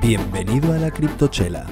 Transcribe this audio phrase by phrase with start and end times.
[0.00, 1.66] Bienvenido a la Criptochela,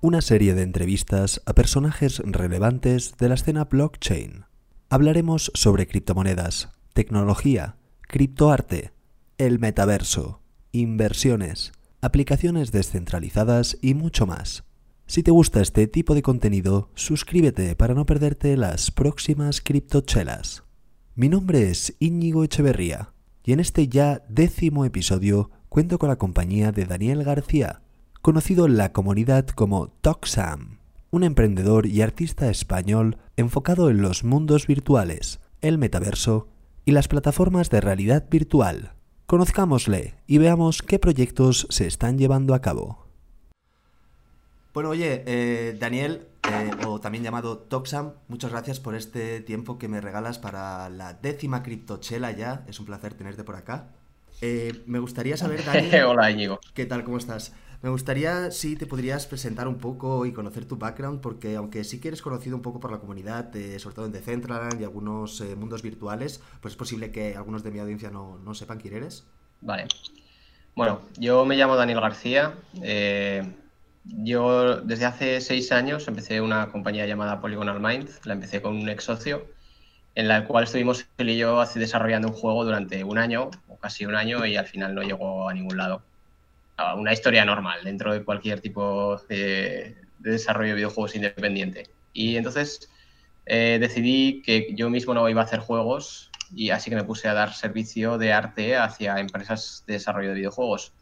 [0.00, 4.44] una serie de entrevistas a personajes relevantes de la escena blockchain.
[4.90, 8.92] Hablaremos sobre criptomonedas, tecnología, criptoarte,
[9.38, 10.42] el metaverso,
[10.72, 14.64] inversiones, aplicaciones descentralizadas y mucho más.
[15.06, 20.64] Si te gusta este tipo de contenido, suscríbete para no perderte las próximas criptochelas.
[21.16, 23.12] Mi nombre es Íñigo Echeverría
[23.44, 27.82] y en este ya décimo episodio cuento con la compañía de Daniel García,
[28.20, 30.78] conocido en la comunidad como Toxam,
[31.12, 36.48] un emprendedor y artista español enfocado en los mundos virtuales, el metaverso
[36.84, 38.94] y las plataformas de realidad virtual.
[39.26, 43.03] Conozcámosle y veamos qué proyectos se están llevando a cabo.
[44.74, 49.86] Bueno, oye, eh, Daniel, eh, o también llamado Toxam, muchas gracias por este tiempo que
[49.86, 52.64] me regalas para la décima criptochela ya.
[52.66, 53.92] Es un placer tenerte por acá.
[54.40, 55.94] Eh, me gustaría saber, Dani.
[56.04, 56.58] Hola, Íñigo.
[56.74, 57.04] ¿Qué tal?
[57.04, 57.54] ¿Cómo estás?
[57.82, 62.00] Me gustaría si te podrías presentar un poco y conocer tu background, porque aunque sí
[62.00, 65.40] que eres conocido un poco por la comunidad, eh, sobre todo en Decentraland y algunos
[65.40, 68.94] eh, mundos virtuales, pues es posible que algunos de mi audiencia no, no, sepan quién
[68.94, 69.24] eres.
[69.60, 69.86] Vale.
[70.74, 72.54] Bueno, yo me llamo Daniel García.
[74.04, 78.10] Yo desde hace seis años empecé una compañía llamada Polygonal Mind.
[78.24, 79.46] La empecé con un ex socio,
[80.14, 83.50] en la cual estuvimos él y yo desarrollando un juego durante un año
[83.84, 86.02] casi un año y al final no llegó a ningún lado.
[86.96, 91.90] Una historia normal dentro de cualquier tipo de, desarrollo de videojuegos independiente.
[92.14, 92.88] Y entonces
[93.44, 97.28] eh, decidí que yo mismo no iba a hacer juegos y así que me puse
[97.28, 100.94] a dar servicio de arte hacia empresas de desarrollo de videojuegos,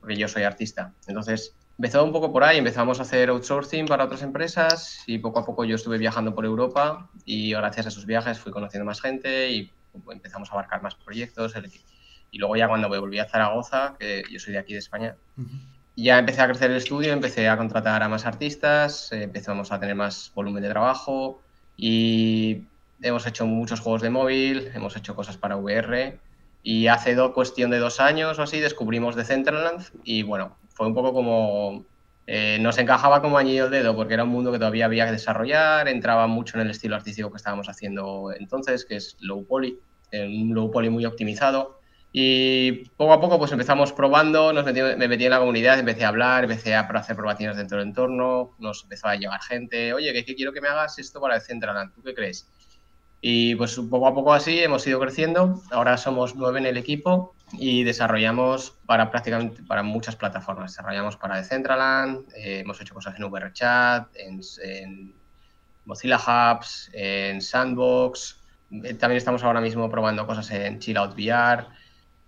[0.00, 0.94] porque yo soy artista.
[1.06, 5.38] Entonces empezó un poco por ahí, empezamos a hacer outsourcing para otras empresas y poco
[5.38, 9.00] a poco yo estuve viajando por Europa y gracias a esos viajes fui conociendo más
[9.00, 9.72] gente y
[10.12, 11.56] empezamos a abarcar más proyectos.
[11.56, 11.72] El,
[12.30, 15.16] y luego ya cuando me volví a Zaragoza, que yo soy de aquí de España,
[15.96, 19.80] ya empecé a crecer el estudio, empecé a contratar a más artistas, eh, empezamos a
[19.80, 21.40] tener más volumen de trabajo
[21.78, 22.64] y
[23.00, 26.18] hemos hecho muchos juegos de móvil, hemos hecho cosas para VR
[26.62, 30.94] y hace do, cuestión de dos años o así descubrimos Decentraland y bueno, fue un
[30.94, 31.84] poco como...
[32.26, 35.12] Eh, nos encajaba como añillo el dedo porque era un mundo que todavía había que
[35.12, 39.78] desarrollar, entraba mucho en el estilo artístico que estábamos haciendo entonces, que es low poly,
[40.12, 41.80] un low poly muy optimizado
[42.12, 46.08] y poco a poco pues empezamos probando, nos me metí en la comunidad, empecé a
[46.08, 50.34] hablar, empecé a hacer probaciones dentro del entorno, nos empezó a llegar gente, oye, que,
[50.34, 52.48] quiero que me hagas esto para Decentraland, ¿tú qué crees?
[53.20, 57.34] Y pues poco a poco así hemos ido creciendo, ahora somos nueve en el equipo
[57.52, 63.30] y desarrollamos para prácticamente para muchas plataformas, desarrollamos para Decentraland, eh, hemos hecho cosas en
[63.30, 65.14] VRChat, en, en
[65.84, 71.66] Mozilla Hubs, en Sandbox, eh, también estamos ahora mismo probando cosas en Chillout VR,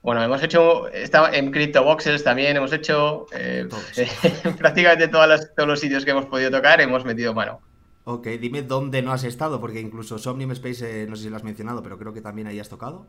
[0.02, 3.68] bueno, hemos hecho, en CryptoBoxes también, hemos hecho eh,
[4.58, 7.60] prácticamente todos los sitios que hemos podido tocar, hemos metido mano.
[8.04, 11.36] Ok, dime dónde no has estado, porque incluso Somnium Space, eh, no sé si lo
[11.36, 13.06] has mencionado, pero creo que también ahí has tocado,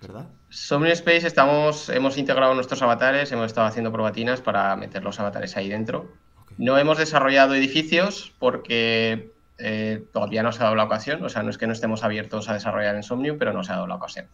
[0.00, 0.28] ¿verdad?
[0.48, 5.56] Somnium Space estamos, hemos integrado nuestros avatares, hemos estado haciendo probatinas para meter los avatares
[5.56, 6.10] ahí dentro.
[6.56, 11.42] No hemos desarrollado edificios porque eh, todavía no se ha dado la ocasión, o sea,
[11.42, 13.86] no es que no estemos abiertos a desarrollar en Somnium, pero no se ha dado
[13.86, 14.26] la ocasión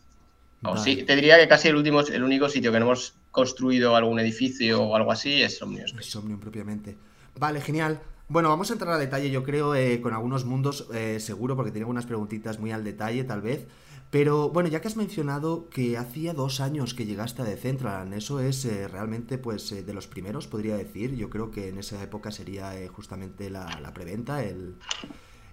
[0.76, 4.18] sí, te diría que casi el último, el único sitio que no hemos construido algún
[4.18, 5.84] edificio o algo así es Somnium.
[5.98, 6.96] Es Somnium propiamente.
[7.38, 8.00] Vale, genial.
[8.28, 11.70] Bueno, vamos a entrar a detalle, yo creo, eh, con algunos mundos, eh, seguro, porque
[11.70, 13.66] tengo unas preguntitas muy al detalle, tal vez.
[14.10, 18.38] Pero bueno, ya que has mencionado que hacía dos años que llegaste a Decentraland, eso
[18.38, 21.16] es eh, realmente pues de los primeros, podría decir.
[21.16, 24.76] Yo creo que en esa época sería justamente la, la preventa, el,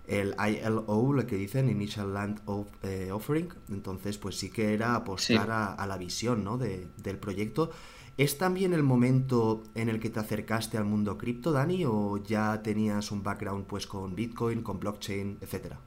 [0.07, 2.41] el ILO, lo que dicen, Initial Land
[2.83, 3.49] eh, Offering.
[3.69, 6.57] Entonces, pues sí que era apostar a, la visión ¿no?
[6.57, 7.71] del proyecto.
[8.17, 12.61] ¿Es también el momento en el que te acercaste al mundo cripto, Dani, o ya
[12.61, 15.79] tenías un background pues con Bitcoin, con blockchain, etcétera?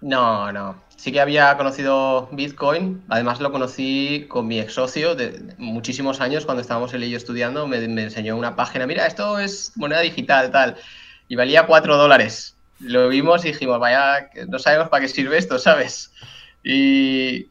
[0.00, 0.82] No, no.
[0.96, 3.02] Sí que había conocido Bitcoin.
[3.08, 7.16] Además lo conocí con mi ex socio de muchísimos años cuando estábamos él y yo
[7.16, 7.66] estudiando.
[7.66, 8.86] Me, enseñó una página.
[8.86, 10.76] Mira, esto es moneda digital, tal.
[11.28, 15.58] Y valía 4 dólares lo vimos y dijimos, vaya, no sabemos para qué sirve esto,
[15.58, 16.12] ¿sabes?
[16.62, 17.46] Y,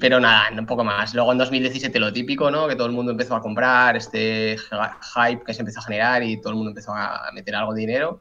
[0.00, 1.14] pero nada, un poco más.
[1.14, 2.68] Luego en 2017 lo típico, ¿no?
[2.68, 6.40] Que todo el mundo empezó a comprar, este hype que se empezó a generar y
[6.40, 8.20] todo el mundo empezó a meter algo de dinero,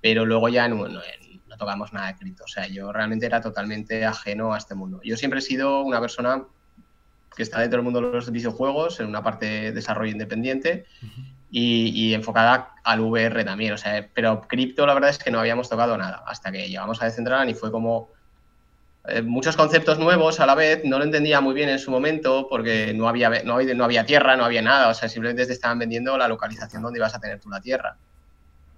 [0.00, 1.00] pero luego ya no, no,
[1.60, 2.44] tocamos nada de cripto.
[2.44, 5.00] O sea, yo realmente era totalmente ajeno a este mundo.
[5.04, 6.42] Yo siempre he sido una persona
[7.36, 10.86] que está dentro del mundo de los videojuegos, en una parte de desarrollo independiente,
[11.50, 13.74] y, enfocada al VR también.
[13.74, 17.00] O sea, pero cripto la verdad es que no habíamos tocado nada hasta que llegamos
[17.02, 18.08] a Decentraland y fue como
[19.06, 22.46] eh, muchos conceptos nuevos a la vez, no lo entendía muy bien en su momento
[22.48, 25.52] porque no había, no, había, no había tierra, no había nada, o sea, simplemente te
[25.52, 27.96] estaban vendiendo la localización donde ibas a tener tú la tierra.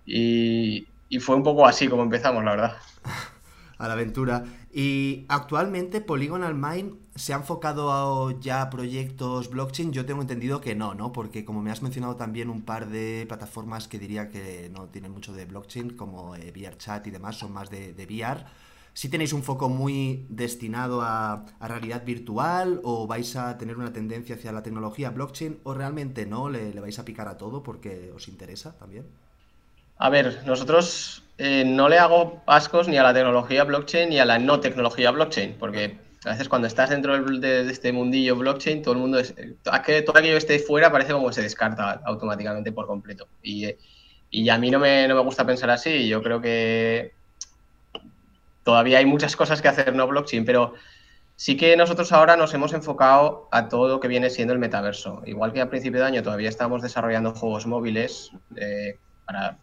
[0.06, 2.76] Y, y fue un poco así como empezamos, la verdad.
[3.78, 4.44] A la aventura.
[4.72, 9.92] Y actualmente Polygonal Mind se ha enfocado ya a proyectos blockchain.
[9.92, 11.12] Yo tengo entendido que no, ¿no?
[11.12, 15.12] Porque como me has mencionado también un par de plataformas que diría que no tienen
[15.12, 18.46] mucho de blockchain, como eh, VRChat y demás, son más de, VR.
[18.94, 24.36] ¿Sí tenéis un foco muy destinado a, realidad virtual o vais a tener una tendencia
[24.36, 26.48] hacia la tecnología blockchain o realmente no?
[26.48, 29.04] ¿Le, le vais a picar a todo porque os interesa también?
[29.98, 34.24] A ver, nosotros eh, no le hago ascos ni a la tecnología blockchain ni a
[34.24, 38.94] la no tecnología blockchain, porque a veces cuando estás dentro de, este mundillo blockchain, todo
[38.94, 42.70] el mundo es, que todo aquello que esté fuera parece como que se descarta automáticamente
[42.72, 43.26] por completo.
[43.42, 43.66] Y,
[44.30, 46.06] y a mí no me, no me, gusta pensar así.
[46.08, 47.12] Yo creo que
[48.62, 50.74] todavía hay muchas cosas que hacer no blockchain, pero
[51.34, 55.22] sí que nosotros ahora nos hemos enfocado a todo lo que viene siendo el metaverso.
[55.26, 58.96] Igual que a principio de año todavía estamos desarrollando juegos móviles eh,
[59.26, 59.58] para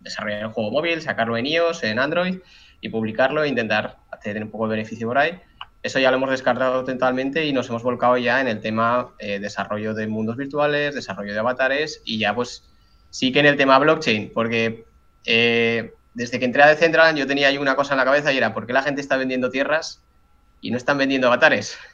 [0.00, 2.38] desarrollar el juego móvil, sacarlo en iOS, en Android
[2.80, 5.40] y publicarlo e intentar hacer un poco de beneficio por ahí.
[5.82, 9.38] Eso ya lo hemos descartado totalmente y nos hemos volcado ya en el tema eh,
[9.38, 12.70] desarrollo de mundos virtuales, desarrollo de avatares y ya pues
[13.08, 14.84] sí que en el tema blockchain, porque
[15.24, 18.36] eh, desde que entré a Decentraland yo tenía ahí una cosa en la cabeza y
[18.36, 20.02] era ¿por qué la gente está vendiendo tierras
[20.60, 21.78] y no están vendiendo avatares?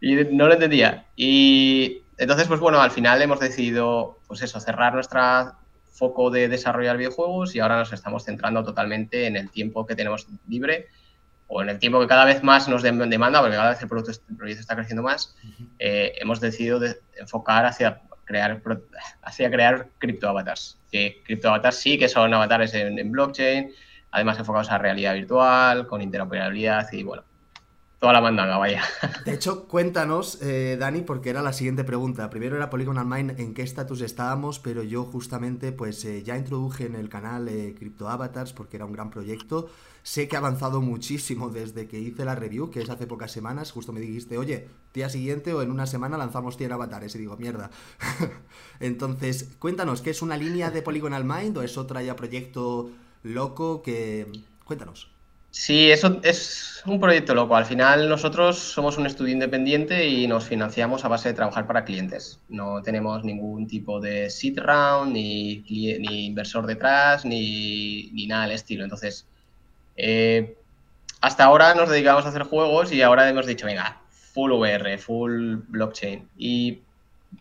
[0.00, 1.06] Y no lo entendía.
[1.16, 5.52] Y entonces, pues bueno, al final hemos decidido, pues eso, cerrar nuestro
[5.98, 10.28] foco de desarrollar videojuegos y ahora nos estamos centrando totalmente en el tiempo que tenemos
[10.46, 10.86] libre
[11.48, 14.12] o en el tiempo que cada vez más nos demanda, porque cada vez el, producto,
[14.36, 15.34] proyecto está creciendo más,
[15.78, 16.80] eh, hemos decidido
[17.16, 18.62] enfocar hacia crear,
[19.22, 20.78] hacia crear criptoavatars.
[20.92, 23.72] Que criptoavatars sí que son avatares en, blockchain,
[24.10, 27.24] además enfocados a realidad virtual, con interoperabilidad y bueno,
[27.98, 28.82] toda la mandanga, vaya.
[29.24, 32.30] De hecho, cuéntanos, eh, Dani, porque era la siguiente pregunta.
[32.30, 36.86] Primero era Polygonal Mind, en qué estatus estábamos, pero yo justamente pues eh, ya introduje
[36.86, 39.68] en el canal eh, Crypto Avatars porque era un gran proyecto.
[40.04, 43.72] Sé que ha avanzado muchísimo desde que hice la review, que es hace pocas semanas.
[43.72, 47.14] Justo me dijiste, oye, día siguiente o en una semana lanzamos 100 avatares.
[47.14, 47.70] Y digo, mierda.
[48.80, 52.90] Entonces, cuéntanos, ¿qué es una línea de Polygonal Mind o es otra ya proyecto
[53.22, 54.30] loco que...
[54.64, 55.17] Cuéntanos.
[55.50, 57.56] Sí, eso es un proyecto loco.
[57.56, 61.84] Al final nosotros somos un estudio independiente y nos financiamos a base de trabajar para
[61.84, 62.40] clientes.
[62.48, 68.52] No tenemos ningún tipo de seed round, ni, ni inversor detrás, ni, ni, nada del
[68.52, 68.84] estilo.
[68.84, 69.26] Entonces,
[69.96, 70.56] eh,
[71.20, 75.56] hasta ahora nos dedicamos a hacer juegos y ahora hemos dicho, venga, full VR, full
[75.68, 76.28] blockchain.
[76.36, 76.80] Y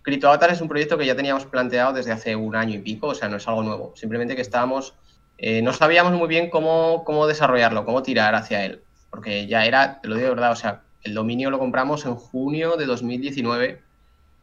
[0.02, 3.16] CryptoAvatar es un proyecto que ya teníamos planteado desde hace un año y pico, o
[3.16, 3.94] sea, no es algo nuevo.
[3.96, 4.94] Simplemente que estábamos
[5.38, 10.02] eh, no sabíamos muy bien cómo, cómo desarrollarlo, cómo tirar hacia él, porque ya era,
[10.02, 13.82] te lo digo de verdad, o sea, el dominio lo compramos en junio de 2019,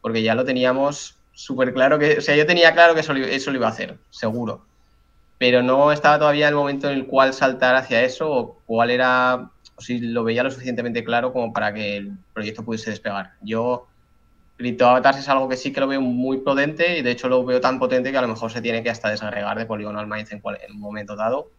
[0.01, 3.51] porque ya lo teníamos súper claro que, o sea, yo tenía claro que eso, eso
[3.51, 4.65] lo iba a hacer, seguro,
[5.37, 9.49] pero no estaba todavía el momento en el cual saltar hacia eso o cuál era,
[9.75, 13.33] o si lo veía lo suficientemente claro como para que el proyecto pudiese despegar.
[13.41, 13.87] Yo
[14.57, 17.59] CryptoAvatars es algo que sí que lo veo muy potente y de hecho lo veo
[17.59, 20.41] tan potente que a lo mejor se tiene que hasta desagregar de Polygonal Minds en,
[20.45, 21.49] en un momento dado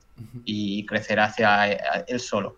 [0.44, 1.72] y crecer hacia
[2.06, 2.56] él solo.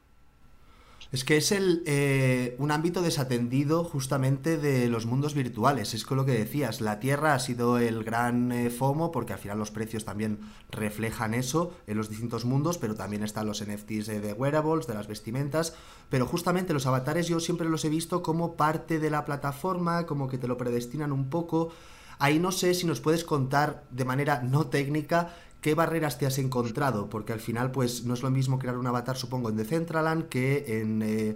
[1.10, 5.94] Es que es el, eh, un ámbito desatendido justamente de los mundos virtuales.
[5.94, 9.38] Es con lo que decías, la Tierra ha sido el gran eh, FOMO porque al
[9.38, 10.38] final los precios también
[10.70, 15.06] reflejan eso en los distintos mundos, pero también están los NFTs de wearables, de las
[15.06, 15.74] vestimentas.
[16.10, 20.28] Pero justamente los avatares yo siempre los he visto como parte de la plataforma, como
[20.28, 21.70] que te lo predestinan un poco.
[22.18, 26.38] Ahí no sé si nos puedes contar de manera no técnica ¿Qué barreras te has
[26.38, 27.10] encontrado?
[27.10, 30.80] Porque al final, pues no es lo mismo crear un avatar, supongo, en Decentraland que
[30.80, 31.34] en eh,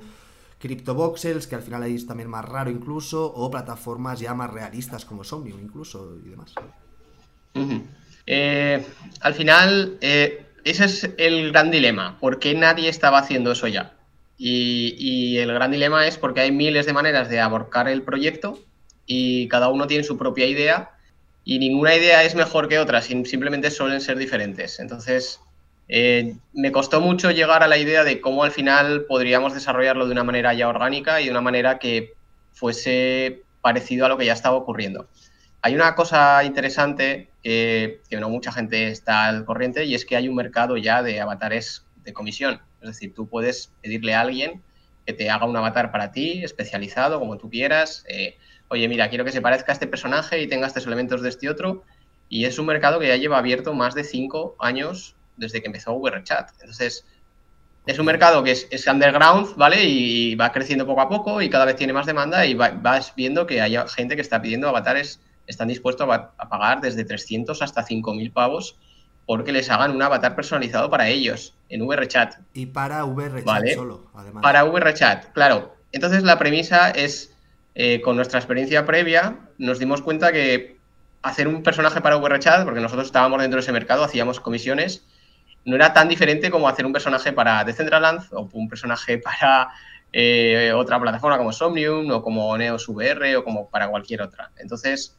[0.60, 5.04] CryptoVoxels, que al final ahí es también más raro incluso, o plataformas ya más realistas
[5.04, 6.54] como Somnium incluso y demás.
[8.26, 8.86] Eh,
[9.20, 12.20] al final, eh, ese es el gran dilema.
[12.20, 13.94] ¿Por qué nadie estaba haciendo eso ya?
[14.38, 18.58] Y, y, el gran dilema es porque hay miles de maneras de aborcar el proyecto
[19.04, 20.92] y cada uno tiene su propia idea
[21.44, 24.78] y ninguna idea es mejor que otra, simplemente suelen ser diferentes.
[24.78, 25.40] Entonces,
[25.88, 30.12] eh, me costó mucho llegar a la idea de cómo al final podríamos desarrollarlo de
[30.12, 32.14] una manera ya orgánica y de una manera que
[32.52, 35.08] fuese parecido a lo que ya estaba ocurriendo.
[35.62, 40.16] Hay una cosa interesante que, que no mucha gente está al corriente y es que
[40.16, 42.60] hay un mercado ya de avatares de comisión.
[42.80, 44.62] Es decir, tú puedes pedirle a alguien
[45.06, 48.04] que te haga un avatar para ti, especializado, como tú quieras.
[48.08, 48.36] Eh,
[48.72, 51.50] oye, mira, quiero que se parezca a este personaje y tenga estos elementos de este
[51.50, 51.84] otro.
[52.30, 55.94] Y es un mercado que ya lleva abierto más de cinco años desde que empezó
[55.94, 56.50] VRChat.
[56.60, 57.04] Entonces,
[57.84, 59.84] Es un mercado que es, underground, ¿vale?
[59.84, 63.44] Y va creciendo poco a poco y cada vez tiene más demanda y vas viendo
[63.44, 68.32] que hay gente que está pidiendo avatares, están dispuestos a, pagar desde 300 hasta 5.000
[68.32, 68.78] pavos
[69.26, 72.36] porque les hagan un avatar personalizado para ellos en VRChat.
[72.54, 74.42] Y para VRChat solo, además.
[74.42, 75.74] Para VRChat, claro.
[75.90, 77.31] Entonces la premisa es,
[77.74, 80.76] eh, con nuestra experiencia previa, nos dimos cuenta que
[81.22, 85.06] hacer un personaje para VRChat, porque nosotros estábamos dentro de ese mercado, hacíamos comisiones,
[85.64, 89.70] no era tan diferente como hacer un personaje para Decentraland o un personaje para
[90.12, 94.50] eh, otra plataforma como Somnium o como Neos VR o como para cualquier otra.
[94.58, 95.16] Entonces,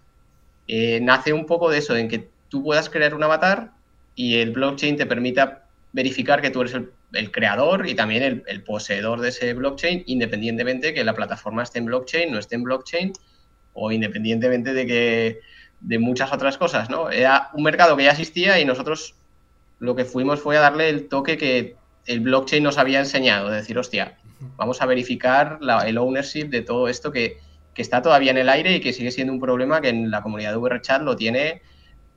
[0.68, 3.72] eh, nace un poco de eso, en que tú puedas crear un avatar
[4.16, 6.92] y el blockchain te permita verificar que tú eres el,
[7.32, 12.32] creador y también el, poseedor de ese blockchain, independientemente que la plataforma esté en blockchain,
[12.32, 13.14] no esté en blockchain,
[13.74, 15.40] o independientemente de que
[15.80, 17.10] de muchas otras cosas, ¿no?
[17.10, 19.16] Era un mercado que ya existía y nosotros
[19.80, 23.58] lo que fuimos fue a darle el toque que el blockchain nos había enseñado, de
[23.58, 24.18] decir, hostia,
[24.56, 27.38] vamos a verificar el ownership de todo esto que,
[27.74, 30.22] que, está todavía en el aire y que sigue siendo un problema que en la
[30.22, 31.62] comunidad de VRChat lo tiene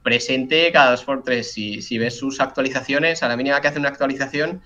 [0.07, 1.53] presente cada dos por tres.
[1.53, 4.63] Si, si ves sus actualizaciones, a la mínima que hace una actualización,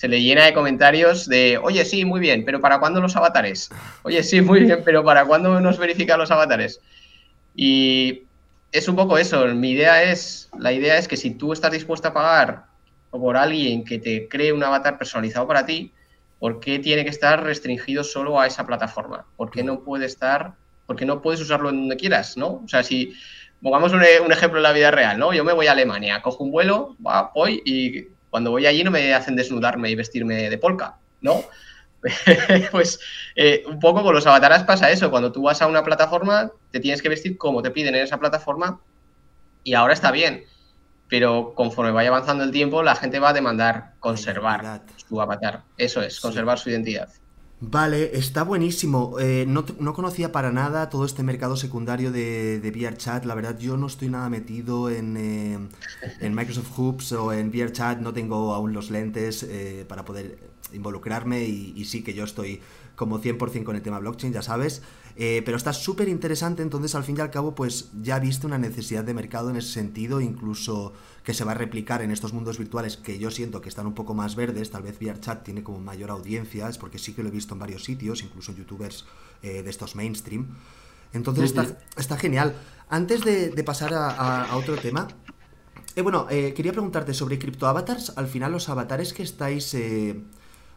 [0.00, 3.68] se le llena de comentarios de, oye, sí, muy bien, pero ¿para cuándo los avatares?
[4.02, 6.80] Oye, sí, muy bien, pero ¿para cuándo nos verifican los avatares?
[7.54, 8.22] Y
[8.72, 9.46] es un poco eso.
[9.48, 12.64] Mi idea es, la idea es que si tú estás dispuesto a pagar
[13.10, 15.92] por alguien que te cree un avatar personalizado para ti,
[16.38, 19.26] ¿por qué tiene que estar restringido solo a esa plataforma?
[19.36, 20.54] ¿Por qué no puede estar,
[20.86, 22.62] porque no puedes usarlo en donde quieras, ¿no?
[22.64, 23.12] O sea, si
[23.62, 25.34] Pongamos un, ejemplo en la vida real, ¿no?
[25.34, 26.96] Yo me voy a Alemania, cojo un vuelo,
[27.34, 31.42] voy y cuando voy allí no me hacen desnudarme y vestirme de polka, ¿no?
[32.70, 32.98] pues
[33.36, 35.10] eh, un poco con los avatares pasa eso.
[35.10, 38.18] Cuando tú vas a una plataforma, te tienes que vestir como te piden en esa
[38.18, 38.80] plataforma
[39.64, 40.44] y ahora está bien.
[41.08, 45.64] Pero conforme vaya avanzando el tiempo, la gente va a demandar conservar su avatar.
[45.76, 47.08] Eso es, conservar su identidad.
[47.62, 49.18] Vale, está buenísimo.
[49.20, 53.26] Eh, no, conocía para nada todo este mercado secundario de, de VRChat.
[53.26, 55.58] La verdad, yo no estoy nada metido en, eh,
[56.20, 57.98] en Microsoft Hoops o en VRChat.
[58.00, 60.38] No tengo aún los lentes eh, para poder
[60.72, 62.60] involucrarme y, y, sí que yo estoy
[63.00, 64.82] como 100% con el tema blockchain, ya sabes.
[65.16, 69.04] pero está súper interesante, entonces al fin y al cabo, pues ya viste una necesidad
[69.04, 70.92] de mercado en ese sentido, incluso
[71.24, 73.94] que se va a replicar en estos mundos virtuales que yo siento que están un
[73.94, 77.28] poco más verdes, tal vez VRChat tiene como mayor audiencia, es porque sí que lo
[77.28, 79.06] he visto en varios sitios, incluso youtubers
[79.42, 80.48] eh, de estos mainstream.
[81.12, 81.54] Entonces
[81.96, 82.54] está, genial.
[82.88, 85.08] Antes de, pasar a, otro tema,
[85.96, 88.12] eh, bueno, eh, quería preguntarte sobre criptoavatars.
[88.16, 89.76] Al final, los avatares que estáis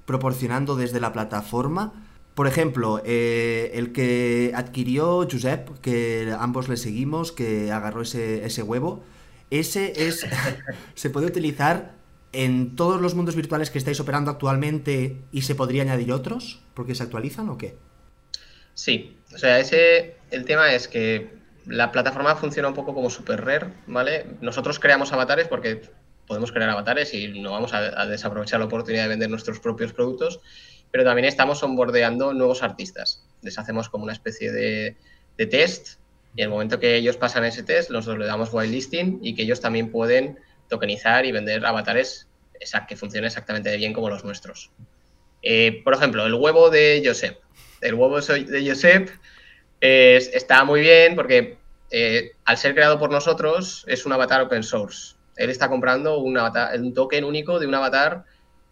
[0.05, 1.93] proporcionando desde la plataforma,
[2.35, 9.03] por ejemplo, el que adquirió Josep, que ambos le seguimos, que agarró ese, ese huevo,
[9.49, 10.25] ese es.
[10.95, 11.93] se puede utilizar
[12.31, 16.95] en todos los mundos virtuales que estáis operando actualmente y se podría añadir otros porque
[16.95, 17.77] se actualizan o qué?
[18.73, 20.15] Sí, o sea, ese.
[20.31, 21.31] El tema es que
[21.65, 24.25] la plataforma funciona un poco como super rare, ¿vale?
[24.41, 25.81] Nosotros creamos avatares porque
[26.27, 30.39] podemos crear avatares y no vamos a, desaprovechar la oportunidad de vender nuestros propios productos,
[30.93, 33.25] pero también estamos onboardeando nuevos artistas.
[33.41, 34.95] Les hacemos como una especie de,
[35.49, 35.97] test
[36.35, 39.59] y el momento que ellos pasan ese test, nosotros le damos whitelisting y que ellos
[39.59, 40.37] también pueden
[40.69, 42.27] tokenizar y vender avatares
[42.87, 44.69] que funcionen exactamente bien como los nuestros.
[45.41, 47.39] Eh, por ejemplo, el huevo de Josep.
[47.81, 49.09] El huevo de Josep
[49.81, 51.57] está muy bien porque
[51.89, 55.15] eh, al ser creado por nosotros es un avatar open source.
[55.37, 58.25] Él está comprando un, avatar, un token único de un avatar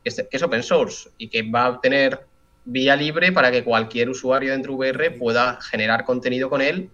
[0.04, 2.26] que es, open source y que va a tener
[2.66, 6.90] vía libre para que cualquier usuario dentro de VR pueda generar contenido con él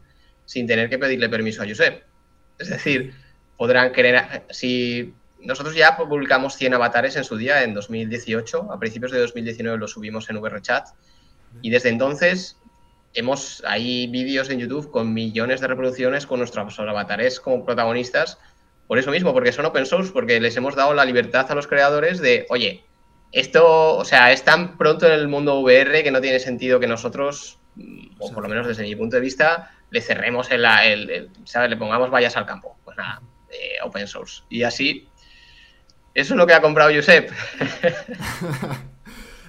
[0.46, 2.04] sin tener que pedirle permiso a Josep.
[2.58, 3.14] Es decir,
[3.58, 9.12] podrán querer, si nosotros ya publicamos 100 avatares en su día, en 2018, a principios
[9.12, 10.88] de 2019 lo subimos en VRChat,
[11.62, 12.58] y desde entonces
[13.14, 18.38] hemos, hay vídeos en YouTube con millones de reproducciones con nuestros avatares como protagonistas,
[18.88, 21.68] por eso mismo, porque son open source, porque les hemos dado la libertad a los
[21.68, 22.86] creadores de, oye,
[23.31, 26.88] esto, o sea, es tan pronto en el mundo VR que no tiene sentido que
[26.88, 27.60] nosotros,
[28.19, 31.69] o por lo menos desde mi punto de vista, le cerremos el, el, ¿sabes?
[31.69, 32.77] Le pongamos vallas al campo.
[32.84, 34.43] Pues nada, eh, open source.
[34.50, 35.07] Y así,
[36.13, 37.29] eso es lo que ha comprado Josep.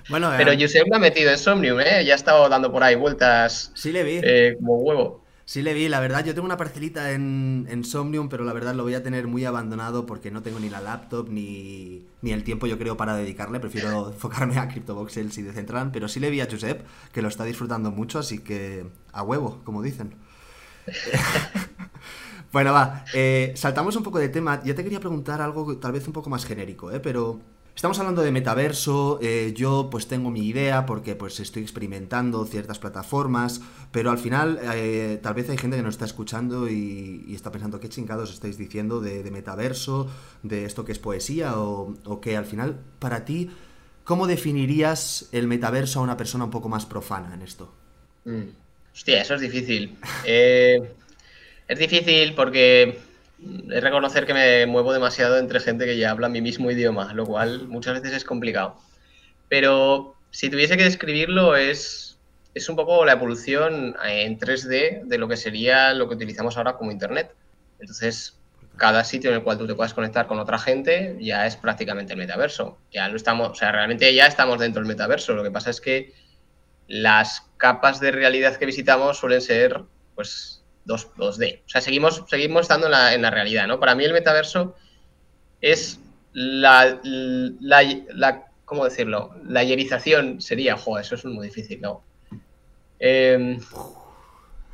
[0.09, 2.05] bueno, Pero eh, Josep lo ha metido en Somnium, ¿eh?
[2.05, 3.73] Ya ha estado dando por ahí vueltas.
[3.75, 4.21] Sí, le vi.
[4.23, 5.25] Eh, como huevo.
[5.49, 8.75] Sí, le vi, la verdad, yo tengo una parcelita en, en, Somnium, pero la verdad
[8.75, 12.45] lo voy a tener muy abandonado porque no tengo ni la laptop ni, ni el
[12.45, 13.59] tiempo, yo creo, para dedicarle.
[13.59, 17.45] Prefiero enfocarme a CryptoVoxels y Decentraland, pero sí le vi a Josep, que lo está
[17.45, 20.17] disfrutando mucho, así que a huevo, como dicen.
[22.53, 23.07] bueno, va.
[23.15, 24.63] Eh, saltamos un poco de tema.
[24.65, 27.01] Ya te quería preguntar algo tal vez un poco más genérico, ¿eh?
[27.01, 27.41] Pero
[27.79, 32.81] Estamos hablando de metaverso, eh, yo pues tengo mi idea porque pues estoy experimentando ciertas
[32.81, 33.61] plataformas,
[33.93, 37.79] pero al final eh, tal vez hay gente que nos está escuchando y, está pensando
[37.79, 40.11] qué chingados estáis diciendo de, metaverso,
[40.43, 43.49] de esto que es poesía o, o, que al final para ti,
[44.03, 47.73] ¿cómo definirías el metaverso a una persona un poco más profana en esto?
[48.25, 48.49] Mm.
[48.93, 49.97] Hostia, eso es difícil.
[50.25, 50.81] Eh,
[51.69, 52.99] es difícil porque
[53.71, 57.27] es reconocer que me muevo demasiado entre gente que ya habla mi mismo idioma, lo
[57.27, 58.79] cual muchas veces es complicado.
[59.49, 62.19] Pero si tuviese que describirlo, es,
[62.55, 66.77] es un poco la evolución en 3D de lo que sería lo que utilizamos ahora
[66.77, 67.35] como Internet.
[67.79, 68.39] Entonces,
[68.77, 72.13] cada sitio en el cual tú te puedas conectar con otra gente ya es prácticamente
[72.13, 72.79] el metaverso.
[72.93, 75.35] Ya lo estamos, o sea, realmente ya estamos dentro del metaverso.
[75.35, 76.13] Lo que pasa es que
[76.87, 79.83] las capas de realidad que visitamos suelen ser,
[80.15, 80.58] pues,
[80.89, 83.79] 2, d O sea, seguimos, seguimos estando en la, realidad, ¿no?
[83.79, 84.75] Para mí el metaverso
[85.61, 86.01] es
[86.33, 89.35] la, la, ¿cómo decirlo?
[89.47, 92.03] La ayerización sería, joder, eso es muy difícil, ¿no?
[92.99, 93.61] Em,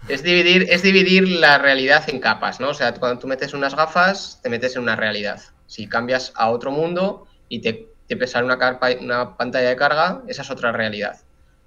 [0.08, 2.70] es, dividir, es dividir la realidad en capas, ¿no?
[2.70, 5.42] O sea, cuando tú metes unas gafas, te metes en una realidad.
[5.66, 10.42] Si cambias a otro mundo y te, te sale una, una pantalla de carga, esa
[10.42, 11.20] es otra realidad.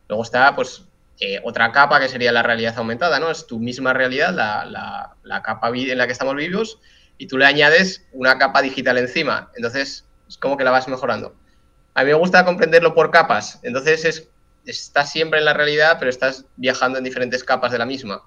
[0.08, 0.87] Luego está, pues,
[1.20, 3.32] eh, otra capa que sería la realidad aumentada, ¿no?
[3.32, 6.80] Es tu misma realidad, la, la, capa en la que estamos vivos,
[7.18, 9.50] y tú le añades una capa digital encima.
[9.56, 11.36] Entonces, es como que la vas mejorando.
[11.96, 13.60] A mí me gusta comprenderlo por capas.
[13.64, 14.30] Entonces, es,
[14.66, 18.22] estás siempre en la realidad, pero estás viajando en diferentes capas de la misma.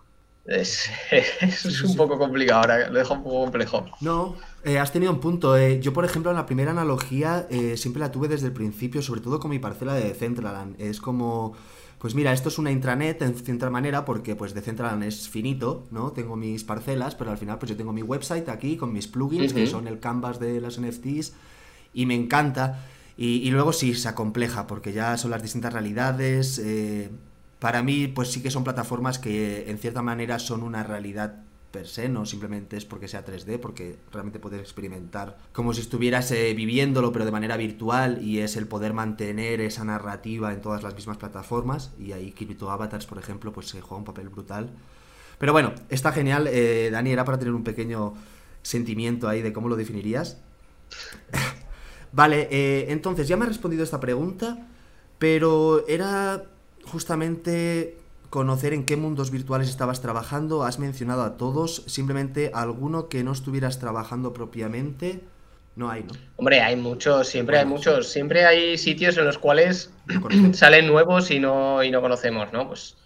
[0.46, 3.86] Es, es un poco complicado, ahora lo dejo un poco complejo.
[4.00, 5.56] No, eh, has tenido un punto.
[5.56, 5.78] Eh.
[5.78, 9.38] Yo, por ejemplo, en la primera analogía siempre la tuve desde el principio, sobre todo
[9.38, 10.74] con mi parcela de Centraland.
[10.80, 11.54] Es como
[12.00, 16.12] pues mira, esto es una intranet en cierta manera porque pues Decentraland es finito, ¿no?
[16.12, 19.52] Tengo mis parcelas, pero al final pues yo tengo mi website aquí con mis plugins,
[19.52, 21.34] que son el canvas de las NFTs,
[21.92, 22.86] y me encanta.
[23.18, 26.58] Y, luego sí, se acompleja, porque ya son las distintas realidades.
[26.58, 27.10] Eh,
[27.58, 31.86] para mí, pues sí que son plataformas que en cierta manera son una realidad per
[31.86, 36.52] se, no simplemente es porque sea 3D, porque realmente puedes experimentar como si estuvieras eh,
[36.54, 40.94] viviéndolo, pero de manera virtual, y es el poder mantener esa narrativa en todas las
[40.94, 44.70] mismas plataformas, y ahí Crypto Avatars, por ejemplo, pues se juega un papel brutal.
[45.38, 48.14] Pero bueno, está genial, eh, Dani, era para tener un pequeño
[48.62, 50.38] sentimiento ahí de cómo lo definirías.
[52.12, 54.66] vale, eh, entonces ya me has respondido esta pregunta,
[55.18, 56.44] pero era
[56.84, 57.99] justamente
[58.30, 60.62] conocer en qué mundos virtuales estabas trabajando.
[60.62, 65.20] Has mencionado a todos, simplemente alguno que no estuvieras trabajando propiamente.
[65.76, 66.12] No hay, ¿no?
[66.36, 68.08] Hombre, hay muchos, siempre hay muchos.
[68.08, 69.92] Siempre hay sitios en los cuales
[70.52, 72.68] salen nuevos y no, y no conocemos, ¿no?
[72.68, 72.96] Pues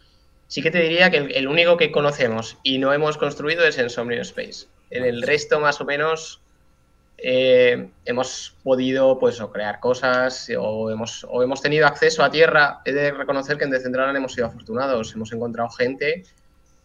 [0.47, 4.21] sí que te diría que el, único que conocemos y no hemos construido es Insomnio
[4.23, 4.67] Space.
[4.91, 6.41] En el resto, más o menos,
[7.19, 12.81] eh, hemos podido pues, crear cosas o hemos, o hemos tenido acceso a tierra.
[12.85, 15.15] He de reconocer que en Decentraland hemos sido afortunados.
[15.15, 16.25] Hemos encontrado gente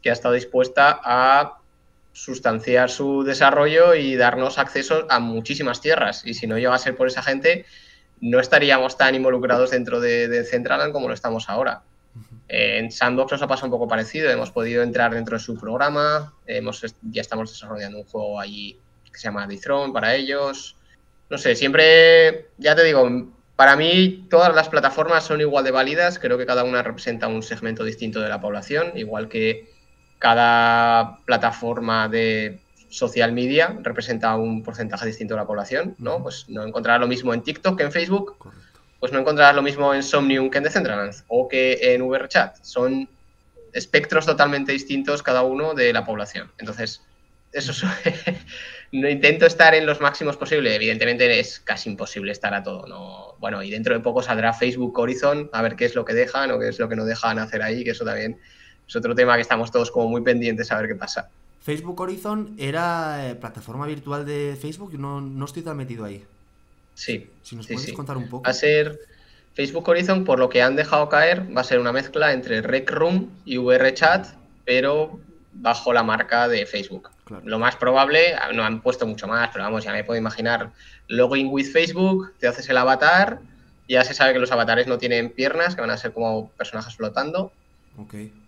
[0.01, 1.59] que ha estado dispuesta a
[2.13, 6.25] sustanciar su desarrollo y darnos acceso a muchísimas tierras.
[6.25, 7.65] Y si no llega a ser por esa gente,
[8.21, 11.83] no estaríamos tan involucrados dentro de, Decentraland como lo estamos ahora.
[12.47, 14.29] En Sandbox nos ha pasado un poco parecido.
[14.29, 16.33] Hemos podido entrar dentro de su programa.
[16.47, 18.79] Hemos, ya estamos desarrollando un juego allí
[19.11, 19.59] que se llama The
[19.93, 20.75] para ellos.
[21.29, 23.07] No sé, siempre, ya te digo,
[23.55, 27.43] para mí todas las plataformas son igual de válidas, creo que cada una representa un
[27.43, 29.69] segmento distinto de la población, igual que
[30.17, 36.23] cada plataforma de social media representa un porcentaje distinto de la población, ¿no?
[36.23, 38.37] Pues no encontrarás lo mismo en TikTok que en Facebook,
[38.99, 42.63] pues no encontrarás lo mismo en Somnium que en Decentraland o que en VRChat.
[42.63, 43.07] Son
[43.73, 46.51] espectros totalmente distintos cada uno de la población.
[46.57, 47.01] Entonces,
[47.51, 48.13] eso es,
[48.91, 50.73] intento estar en los máximos posibles.
[50.73, 52.87] Evidentemente es casi imposible estar a todo.
[52.87, 53.35] ¿no?
[53.39, 56.51] Bueno, y dentro de poco saldrá Facebook Horizon, a ver qué es lo que dejan
[56.51, 58.37] o qué es lo que no dejan hacer ahí, que eso también
[58.87, 61.29] es otro tema que estamos todos como muy pendientes a ver qué pasa.
[61.61, 66.23] Facebook Horizon era eh, plataforma virtual de Facebook, no, no estoy tan metido ahí.
[66.95, 67.29] Sí.
[67.43, 68.43] Si nos puedes contar un poco.
[68.43, 68.99] Va a ser
[69.53, 72.89] Facebook Horizon, por lo que han dejado caer, va a ser una mezcla entre Rec
[72.89, 74.27] Room y VRChat,
[74.65, 75.19] pero
[75.53, 77.09] bajo la marca de Facebook.
[77.43, 80.71] Lo más probable, no han puesto mucho más, pero vamos, ya me puedo imaginar
[81.07, 83.39] login with Facebook, te haces el avatar,
[83.87, 86.95] ya se sabe que los avatares no tienen piernas, que van a ser como personajes
[86.95, 87.51] flotando.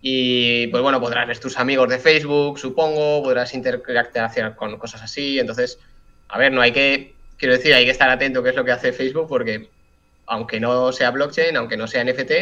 [0.00, 5.38] Y pues bueno, podrás ver tus amigos de Facebook, supongo, podrás interactuar con cosas así.
[5.38, 5.78] Entonces,
[6.28, 8.72] a ver, no hay que, quiero decir, hay que estar atento qué es lo que
[8.72, 9.68] hace Facebook porque
[10.26, 12.32] aunque no sea blockchain, aunque no sea NFT,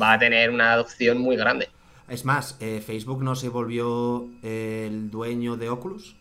[0.00, 1.70] va a tener una adopción muy grande.
[2.08, 6.16] Es más, eh, Facebook no se volvió el dueño de Oculus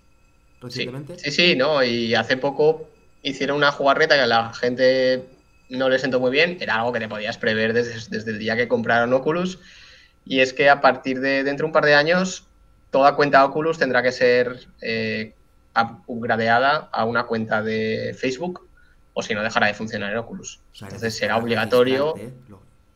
[0.62, 1.17] recientemente.
[1.19, 2.89] Sí, sí, no, y hace poco
[3.21, 5.30] hicieron una jugarreta que a la gente
[5.69, 8.56] no le sentó muy bien, era algo que te podías prever desde, desde el día
[8.56, 9.60] que compraron Oculus,
[10.26, 12.45] y es que a partir de dentro de un par de años,
[12.91, 15.34] toda cuenta Oculus tendrá que ser eh,
[16.06, 18.67] upgradeada a una cuenta de Facebook,
[19.13, 20.60] o si no dejará de funcionar en Oculus.
[20.80, 22.13] Entonces será obligatorio.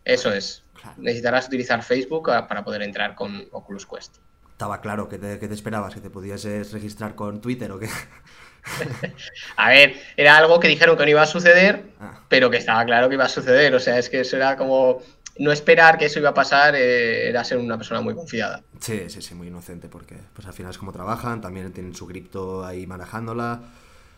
[0.05, 0.63] Eso es.
[0.97, 4.17] Necesitarás utilizar Facebook para poder entrar con Oculus Quest.
[4.51, 7.89] Estaba claro que te, que te esperabas, que te podías registrar con Twitter o qué.
[9.57, 12.21] a ver, era algo que dijeron que no iba a suceder, ah.
[12.29, 13.73] pero que estaba claro que iba a suceder.
[13.73, 15.01] O sea, es que eso era como
[15.39, 18.63] no esperar que eso iba a pasar, eh, era ser una persona muy confiada.
[18.79, 22.07] Sí, sí, sí, muy inocente, porque pues al final es como trabajan, también tienen su
[22.07, 23.61] cripto ahí manejándola.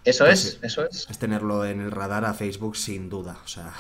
[0.04, 1.08] Eso pues es, eso es.
[1.10, 3.74] Es tenerlo en el radar a Facebook sin duda, o sea,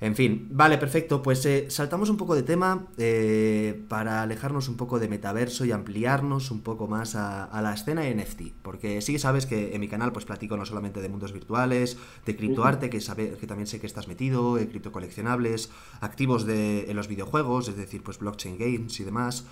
[0.00, 1.22] en fin, vale, perfecto.
[1.22, 5.72] Pues eh, saltamos un poco de tema eh, para alejarnos un poco de metaverso y
[5.72, 8.54] ampliarnos un poco más a, la escena de NFT.
[8.62, 12.36] Porque sí sabes que en mi canal pues platico no solamente de mundos virtuales, de
[12.36, 17.08] criptoarte, que, sabe, que también sé que estás metido, de criptocoleccionables, activos de, en los
[17.08, 19.46] videojuegos, es decir, pues blockchain games y demás.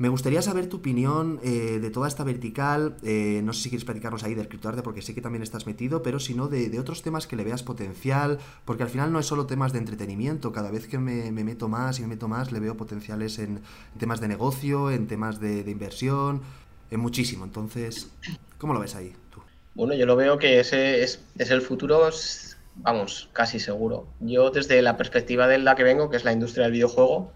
[0.00, 2.96] Me gustaría saber tu opinión eh, de toda esta vertical.
[3.02, 6.02] Eh, no sé si quieres platicarnos ahí del criptoarte, porque sé que también estás metido,
[6.02, 9.26] pero si no, de, otros temas que le veas potencial, porque al final no es
[9.26, 10.52] solo temas de entretenimiento.
[10.52, 13.60] Cada vez que me, meto más y me meto más, le veo potenciales en,
[13.98, 16.40] temas de negocio, en temas de, inversión,
[16.90, 17.44] en muchísimo.
[17.44, 18.10] Entonces,
[18.56, 19.42] ¿cómo lo ves ahí tú?
[19.74, 22.08] Bueno, yo lo veo que ese es, es el futuro,
[22.76, 24.06] vamos, casi seguro.
[24.20, 27.34] Yo desde la perspectiva de la que vengo, que es la industria del videojuego,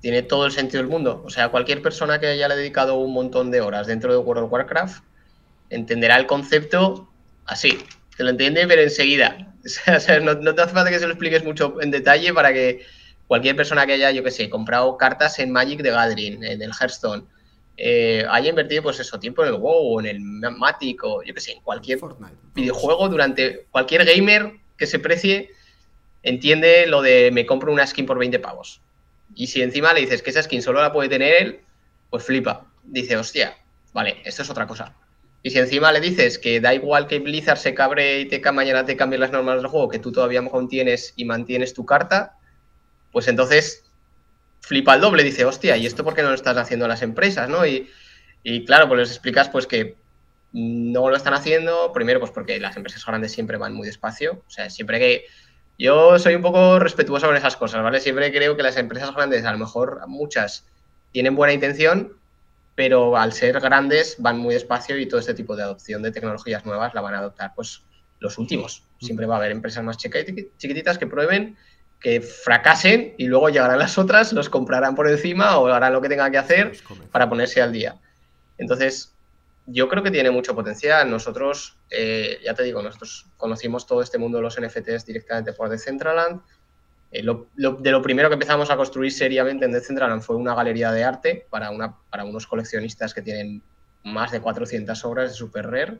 [0.00, 1.22] tiene todo el sentido del mundo.
[1.24, 4.52] O sea, cualquier persona que haya dedicado un montón de horas dentro de World of
[4.52, 5.02] Warcraft
[5.70, 7.08] entenderá el concepto
[7.46, 7.78] así.
[8.16, 9.52] Se lo entiende, pero enseguida.
[9.66, 12.86] O sea, no, te hace falta que se lo expliques mucho en detalle para que
[13.26, 16.70] cualquier persona que haya, yo que sé, comprado cartas en Magic de Gathering, en el
[16.70, 17.24] Hearthstone,
[17.76, 21.40] eh, haya invertido, pues eso, tiempo en el WoW, en el Matic, o yo que
[21.40, 21.98] sé, en cualquier
[22.54, 25.50] videojuego, durante cualquier gamer que se precie,
[26.22, 28.80] entiende lo de me compro una skin por 20 pavos.
[29.36, 31.60] Y si encima le dices que esa skin solo la puede tener él,
[32.10, 32.66] pues flipa.
[32.82, 33.54] Dice, hostia,
[33.92, 34.96] vale, esto es otra cosa.
[35.42, 38.84] Y si encima le dices que da igual que Blizzard se cabre y te mañana
[38.86, 42.38] te cambie las normas del juego, que tú todavía tienes y mantienes tu carta,
[43.12, 43.84] pues entonces
[44.60, 47.48] flipa el doble, dice, hostia, ¿y esto por qué no lo estás haciendo las empresas?
[47.48, 47.66] ¿no?
[47.66, 47.90] Y,
[48.42, 49.96] y claro, pues les explicas pues que
[50.52, 54.50] no lo están haciendo, primero pues porque las empresas grandes siempre van muy despacio, o
[54.50, 55.26] sea, siempre que
[55.78, 58.00] yo soy un poco respetuoso con esas cosas, ¿vale?
[58.00, 60.64] Siempre creo que las empresas grandes, a lo mejor muchas,
[61.12, 62.12] tienen buena intención,
[62.74, 66.64] pero al ser grandes van muy despacio y todo este tipo de adopción de tecnologías
[66.66, 67.82] nuevas la van a adoptar pues
[68.20, 68.82] los últimos.
[69.00, 71.56] Siempre va a haber empresas más chiquititas que prueben,
[72.00, 76.08] que fracasen y luego llegarán las otras, los comprarán por encima o harán lo que
[76.08, 76.72] tengan que hacer
[77.10, 77.96] para ponerse al día.
[78.58, 79.14] Entonces,
[79.66, 81.10] yo creo que tiene mucho potencial.
[81.10, 85.68] Nosotros, eh, ya te digo, nosotros conocimos todo este mundo de los NFTs directamente por
[85.68, 86.40] Decentraland.
[87.10, 91.04] Eh, de lo primero que empezamos a construir seriamente en Decentraland fue una galería de
[91.04, 93.62] arte para, una, para unos coleccionistas que tienen
[94.04, 95.98] más de 400 obras de Super Rare.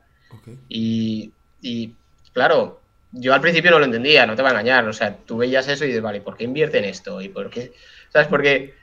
[0.68, 1.94] Y, y,
[2.32, 2.80] claro,
[3.12, 4.86] yo al principio no lo entendía, no te va a engañar.
[4.86, 7.20] O sea, tú veías eso y dices, vale, ¿por qué invierte en esto?
[7.20, 7.72] ¿Y por qué?
[8.12, 8.28] ¿Sabes?
[8.28, 8.74] Porque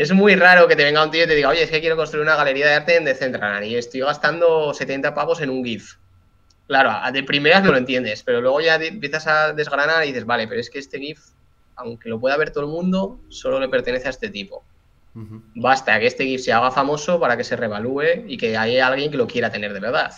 [0.00, 1.94] es muy raro que te venga un tío y te diga, oye, es que quiero
[1.94, 5.96] construir una galería de arte en Decentraland y estoy gastando 70 pavos en un GIF.
[6.66, 10.48] Claro, de primeras no lo entiendes, pero luego ya empiezas a desgranar y dices, vale,
[10.48, 11.20] pero es que este GIF,
[11.76, 14.64] aunque lo pueda ver todo el mundo, solo le pertenece a este tipo.
[15.54, 19.10] Basta que este GIF se haga famoso para que se revalúe y que haya alguien
[19.10, 20.12] que lo quiera tener de verdad.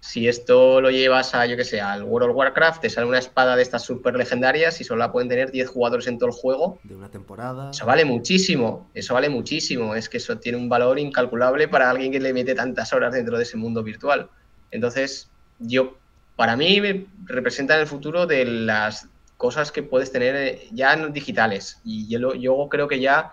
[0.00, 3.18] Si esto lo llevas a, yo que sé, al World of Warcraft, te sale una
[3.18, 6.34] espada de estas super legendarias y solo la pueden tener 10 jugadores en todo el
[6.34, 6.78] juego.
[6.84, 7.70] De una temporada.
[7.70, 9.94] Eso vale muchísimo, eso vale muchísimo.
[9.94, 13.36] Es que eso tiene un valor incalculable para alguien que le mete tantas horas dentro
[13.36, 14.30] de ese mundo virtual.
[14.70, 15.96] Entonces, yo,
[16.36, 16.80] para mí,
[17.24, 21.80] representa el futuro de las cosas que puedes tener eh, ya digitales.
[21.84, 23.32] Y yo, yo creo que ya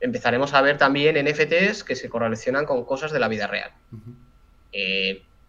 [0.00, 3.70] empezaremos a ver también NFTs que se correlacionan con cosas de la vida real.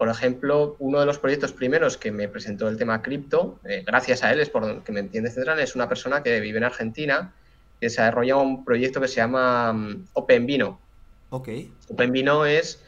[0.02, 4.24] Por ejemplo, uno de los proyectos primeros que me presentó el tema cripto, eh, gracias
[4.24, 7.36] a él, es por que me entiende Central, es una persona que vive en Argentina,
[7.80, 10.82] que desarrolla un proyecto que se llama um, Open Vino.
[11.30, 11.50] Ok.
[11.90, 12.82] Open Vino es,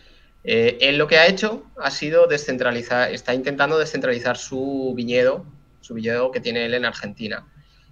[0.43, 5.45] eh, él lo que ha hecho ha sido descentralizar, está intentando descentralizar su viñedo,
[5.81, 7.45] su viñedo que tiene él en Argentina.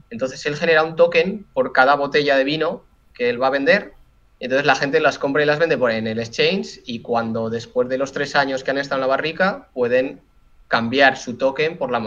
[0.10, 3.94] Entonces él genera un token por cada botella de vino que él va a vender
[4.42, 7.88] entonces la gente las compra y las vende por en el exchange y cuando después
[7.88, 10.20] de los tres años que han estado en la barrica pueden
[10.68, 12.02] cambiar su token por la,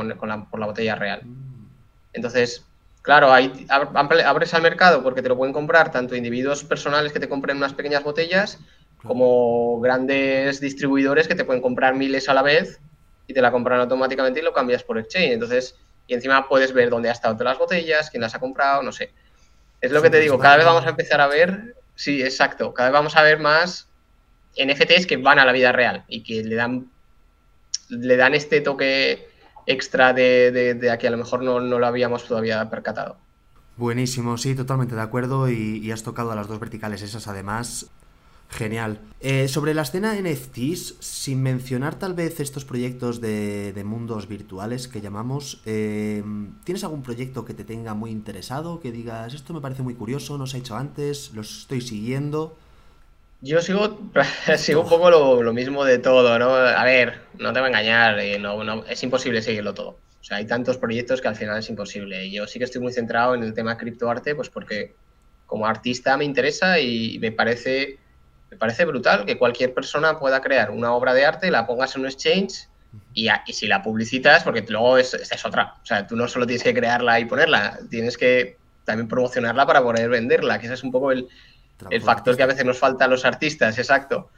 [0.50, 1.22] por la botella real.
[1.24, 1.66] Mm.
[2.12, 2.64] Entonces,
[3.02, 7.28] claro, ahí abres al mercado porque te lo pueden comprar tanto individuos personales que te
[7.28, 8.58] compren unas pequeñas botellas
[9.04, 12.80] como grandes distribuidores que te pueden comprar miles a la vez
[13.26, 15.34] y te la compran automáticamente y lo cambias por exchange.
[15.34, 18.82] Entonces, y encima puedes ver dónde ha estado todas las botellas, quién las ha comprado,
[18.82, 19.12] no sé.
[19.80, 22.90] Es lo que te digo, cada vez vamos a empezar a ver, sí, exacto, cada
[22.90, 23.88] vez vamos a ver más
[24.56, 26.90] NFTs que van a la vida real y que le dan,
[27.88, 29.28] le dan este toque
[29.66, 33.16] extra de, de, que a lo mejor no, no, lo habíamos todavía percatado.
[33.76, 37.90] Buenísimo, sí, totalmente de acuerdo y, y has tocado a las dos verticales esas además.
[38.50, 39.00] Genial.
[39.20, 45.00] Eh, sobre la escena NFTs, sin mencionar tal vez estos proyectos de, mundos virtuales que
[45.00, 46.22] llamamos, eh,
[46.64, 48.80] ¿tienes algún proyecto que te tenga muy interesado?
[48.80, 52.56] Que digas, esto me parece muy curioso, no se ha hecho antes, los estoy siguiendo.
[53.40, 53.98] Yo sigo,
[54.56, 56.54] sigo un poco lo, mismo de todo, ¿no?
[56.54, 59.98] A ver, no te voy a engañar, eh, no, es imposible seguirlo todo.
[60.20, 62.30] O sea, hay tantos proyectos que al final es imposible.
[62.30, 64.94] Yo sí que estoy muy centrado en el tema criptoarte, pues porque
[65.46, 67.98] como artista me interesa y me parece
[68.54, 72.02] me parece brutal que cualquier persona pueda crear una obra de arte, la pongas en
[72.02, 72.68] un exchange
[73.12, 75.74] y, si la publicitas, porque luego es, esta es otra.
[75.82, 79.82] O sea, tú no solo tienes que crearla y ponerla, tienes que también promocionarla para
[79.82, 81.28] poder venderla, que ese es un poco el,
[82.00, 84.30] factor que a veces nos falta a los artistas, exacto.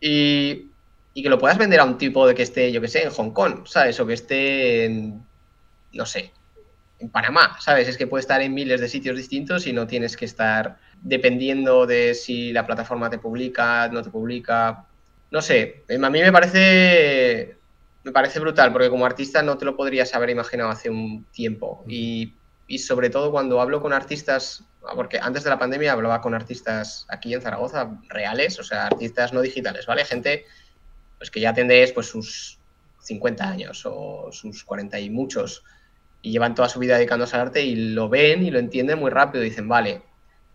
[0.00, 0.70] Y,
[1.14, 3.30] que lo puedas vender a un tipo de que esté, yo que sé, en Hong
[3.30, 4.00] Kong, ¿sabes?
[4.00, 5.22] O que esté en,
[5.92, 6.32] no sé,
[6.98, 7.88] en Panamá, ¿sabes?
[7.88, 11.86] Es que puede estar en miles de sitios distintos y no tienes que estar dependiendo
[11.86, 14.86] de si la plataforma te publica, no te publica.
[15.30, 17.56] No sé, a mí me parece,
[18.02, 21.84] me parece brutal, porque como artista no te lo podrías haber imaginado hace un tiempo.
[21.86, 22.32] Y,
[22.66, 24.64] y sobre todo cuando hablo con artistas,
[24.96, 29.34] porque antes de la pandemia hablaba con artistas aquí en Zaragoza, reales, o sea, artistas
[29.34, 30.04] no digitales, ¿vale?
[30.06, 30.46] Gente
[31.18, 32.58] pues que ya tendréis pues sus
[33.02, 35.62] 50 años o sus 40 y muchos
[36.22, 39.10] y llevan toda su vida dedicándose al arte y lo ven y lo entienden muy
[39.10, 39.44] rápido.
[39.44, 40.02] Dicen, vale,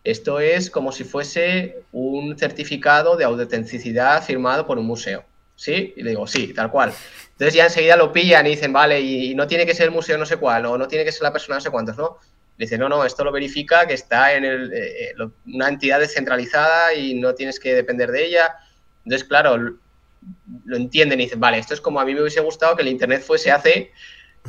[0.04, 5.24] esto es como si fuese un certificado de autenticidad firmado por un museo.
[5.56, 5.94] ¿Sí?
[5.98, 6.94] Y le digo, sí, tal cual.
[7.32, 10.18] Entonces ya enseguida lo pillan y dicen, vale, y, no tiene que ser el museo
[10.18, 12.18] no sé cuál, o no tiene que ser la persona no sé cuántos, ¿no?
[12.58, 16.94] Dicen, no, no, esto lo verifica que está en el, eh, eh, una entidad descentralizada
[16.94, 18.56] y no tienes que depender de ella.
[19.04, 22.76] Entonces, claro, lo entienden y dicen, vale, esto es como a mí me hubiese gustado
[22.76, 23.92] que el Internet fuese hace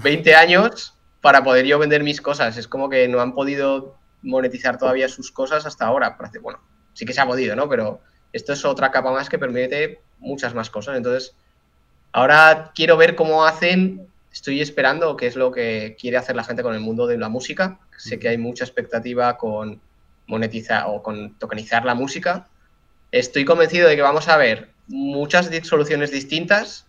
[0.02, 2.56] 20 años para poder yo vender mis cosas.
[2.56, 6.16] Es como que no han podido monetizar todavía sus cosas hasta ahora.
[6.40, 6.60] Bueno,
[6.92, 7.68] sí que se ha podido, ¿no?
[7.68, 8.00] Pero
[8.32, 10.96] esto es otra capa más que permite muchas más cosas.
[10.96, 11.34] Entonces,
[12.12, 16.62] ahora quiero ver cómo hacen, estoy esperando qué es lo que quiere hacer la gente
[16.62, 17.80] con el mundo de la música.
[17.96, 19.80] Sé que hay mucha expectativa con
[20.26, 22.48] monetizar o con tokenizar la música.
[23.10, 26.86] Estoy convencido de que vamos a ver muchas soluciones distintas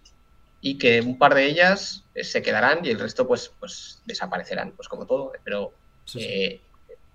[0.62, 4.72] y que un par de ellas eh, se quedarán y el resto pues, pues desaparecerán,
[4.72, 5.32] pues como todo.
[5.44, 5.74] Pero
[6.16, 6.62] eh, eh,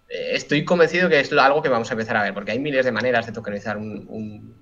[0.08, 2.92] estoy convencido que es algo que vamos a empezar a ver, porque hay miles de
[2.92, 4.54] maneras de tokenizar un,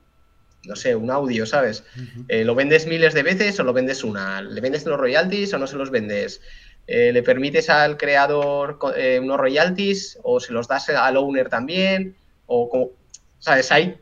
[0.65, 1.85] no sé, un audio, ¿sabes?
[2.29, 5.59] Eh, lo vendes miles de veces o lo vendes una, le vendes los royalties o
[5.59, 6.41] no se los vendes.
[6.87, 8.79] Eh, le permites al creador
[9.21, 12.15] unos royalties o se los das al owner también,
[12.47, 12.91] o como,
[13.39, 13.73] ¿sabes?
[13.73, 13.99] Hay,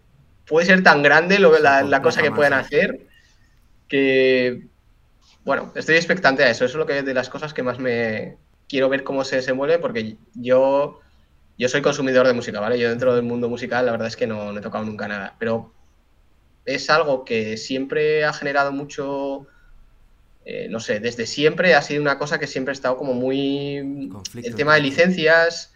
[0.47, 3.01] puede ser tan grande lo, la, la cosa que puedan hacer
[3.93, 4.69] que,
[5.45, 6.65] bueno, estoy expectante a eso.
[6.65, 9.79] Eso es lo que de las cosas que más me quiero ver cómo se desenvuelve,
[9.79, 11.02] porque yo
[11.59, 12.79] yo soy consumidor de música, ¿vale?
[12.79, 15.73] Yo dentro del mundo musical la verdad es que no, he tocado nunca nada, pero
[16.65, 19.47] es algo que siempre ha generado mucho,
[20.45, 24.11] eh, no sé, desde siempre ha sido una cosa que siempre ha estado como muy...
[24.43, 25.73] el tema de licencias,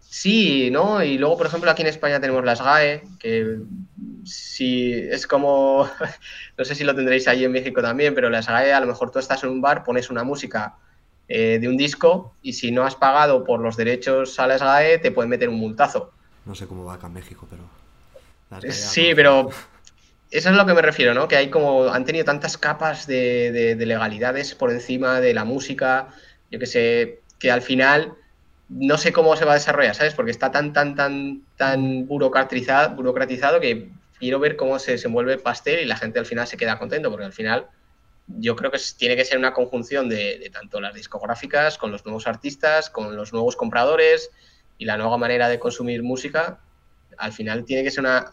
[0.00, 1.02] sí, ¿no?
[1.02, 3.58] Y luego, por ejemplo, aquí en España tenemos las GAE, que
[4.24, 5.88] sí, es como,
[6.58, 9.10] no sé si lo tendréis allí en México también, pero las GAE a lo mejor
[9.10, 10.76] tú estás en un bar, pones una música
[11.34, 14.98] eh, de un disco y si no has pagado por los derechos a la SGAE
[14.98, 16.12] te pueden meter un multazo.
[16.44, 18.70] No sé cómo va acá en México, pero...
[18.70, 19.48] Sí, pero
[20.30, 21.28] eso es lo que me refiero, ¿no?
[21.28, 26.08] Que hay como, han tenido tantas capas de, legalidades por encima de la música,
[26.50, 28.12] yo que sé, que al final
[28.68, 30.12] no sé cómo se va a desarrollar, ¿sabes?
[30.12, 35.40] Porque está tan, tan, tan, tan burocratizado, burocratizado que quiero ver cómo se desenvuelve el
[35.40, 37.68] pastel y la gente al final se queda contento, porque al final
[38.26, 42.26] yo creo que tiene que ser una conjunción de, tanto las discográficas, con los nuevos
[42.26, 44.30] artistas, con los nuevos compradores
[44.78, 46.60] y la nueva manera de consumir música.
[47.18, 48.30] Al final tiene que ser una...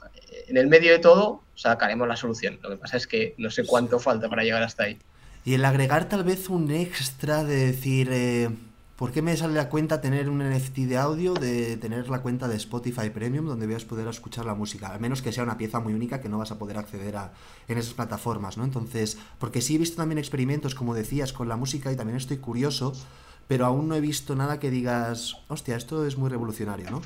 [0.47, 2.59] En el medio de todo sacaremos la solución.
[2.61, 4.97] Lo que pasa es que no sé cuánto falta para llegar hasta ahí.
[5.43, 8.09] Y el agregar tal vez un extra de decir...
[8.11, 8.49] Eh,
[8.99, 12.49] ¿Por qué me sale la cuenta tener un NFT de audio de tener la cuenta
[12.49, 14.87] de Spotify Premium donde vas a poder escuchar la música?
[14.87, 17.31] Al menos que sea una pieza muy única que no vas a poder acceder a
[17.69, 18.65] en esas plataformas, ¿no?
[18.65, 22.39] Entonces, porque sí he visto también experimentos, como decías, con la música y también estoy
[22.39, 22.91] curioso,
[23.47, 27.01] pero aún no he visto nada que digas, hostia, esto es muy revolucionario, ¿no?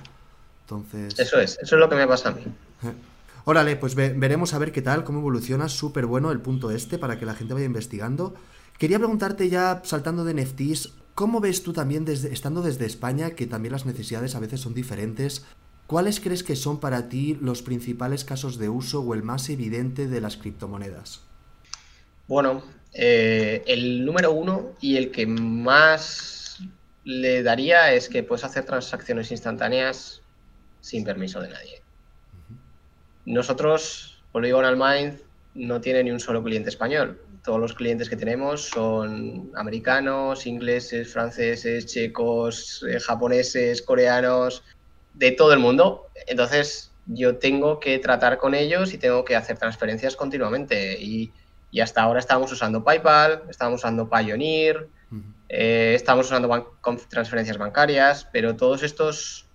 [0.62, 1.20] Entonces...
[1.20, 2.42] Eso es, eso es lo que me pasa a mí.
[3.46, 5.70] Órale, pues veremos a ver qué tal, cómo evoluciona.
[5.70, 8.34] Súper bueno el punto este para que la gente vaya investigando.
[8.78, 13.48] Quería preguntarte ya, saltando de NFTs, ¿cómo ves tú también, desde, estando desde España, que
[13.48, 15.46] también las necesidades a veces son diferentes?
[15.88, 20.08] ¿Cuáles crees que son para ti los principales casos de uso o el más evidente
[20.08, 21.22] de las criptomonedas?
[22.28, 26.60] Bueno, eh, el número uno y el que más
[27.04, 30.22] le daría es que puedes hacer transacciones instantáneas
[30.80, 31.82] sin permiso de nadie.
[33.26, 35.20] Nosotros, Polygonal Mind,
[35.56, 37.20] no tiene ni un solo cliente español.
[37.44, 44.64] Todos los clientes que tenemos son americanos, ingleses, franceses, checos, eh, japoneses, coreanos,
[45.14, 46.08] de todo el mundo.
[46.28, 50.98] Entonces, yo tengo que tratar con ellos y tengo que hacer transferencias continuamente.
[51.00, 51.32] Y,
[51.82, 54.88] hasta ahora estábamos usando PayPal, estábamos usando Pioneer,
[55.50, 56.76] eh, estamos usando
[57.10, 59.48] transferencias bancarias, pero todos estos,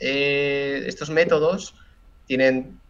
[0.00, 1.76] eh, estos métodos
[2.26, 2.80] tienen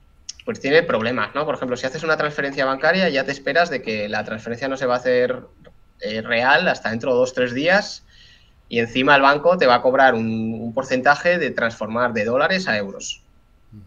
[0.44, 1.44] pues tiene problemas, ¿no?
[1.44, 4.76] Por ejemplo, si haces una transferencia bancaria, ya te esperas de que la transferencia no
[4.76, 5.40] se va a hacer
[6.00, 8.04] eh, real hasta dentro de dos, tres días
[8.68, 12.76] y encima el banco te va a cobrar un, porcentaje de transformar de dólares a
[12.76, 13.22] euros.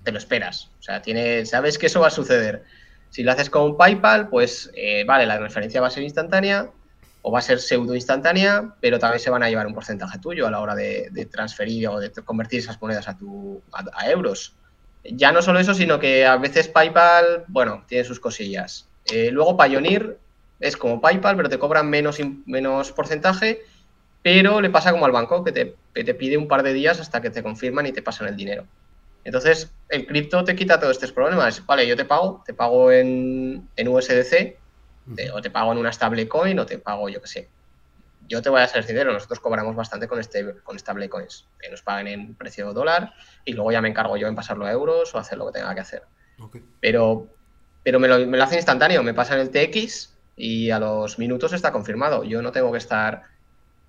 [0.04, 0.70] Te lo esperas.
[0.80, 2.64] O sea, tiene, sabes que eso va a suceder.
[3.10, 6.70] Si lo haces con PayPal, pues eh, vale, la transferencia va a ser instantánea
[7.22, 10.46] o va a ser pseudo instantánea, pero también se van a llevar un porcentaje tuyo
[10.46, 14.56] a la hora de, transferir o de convertir esas monedas a, tu, a euros.
[15.12, 18.88] Ya no solo eso, sino que a veces PayPal, bueno, tiene sus cosillas.
[19.06, 20.18] Eh, luego Pioneer
[20.60, 23.62] es como PayPal, pero te cobran menos, menos porcentaje,
[24.22, 27.30] pero le pasa como al banco, que te, pide un par de días hasta que
[27.30, 28.66] te confirman y te pasan el dinero.
[29.24, 31.66] Entonces, el cripto te quita todos estos problemas.
[31.66, 34.58] Vale, yo te pago, te pago en, USDC,
[35.34, 37.50] o te pago en una stablecoin, o te pago, yo qué sé,
[38.28, 39.14] yo te voy a hacer dinero.
[39.14, 43.72] Nosotros cobramos bastante con, este, con stablecoins, que nos paguen en precio dólar y luego
[43.72, 46.04] ya me encargo yo en pasarlo a euros o hacer lo que tenga que hacer.
[46.82, 47.28] Pero,
[47.84, 51.54] pero me, lo, me lo hacen instantáneo, me pasan el TX y a los minutos
[51.54, 52.24] está confirmado.
[52.24, 53.24] Yo no tengo que estar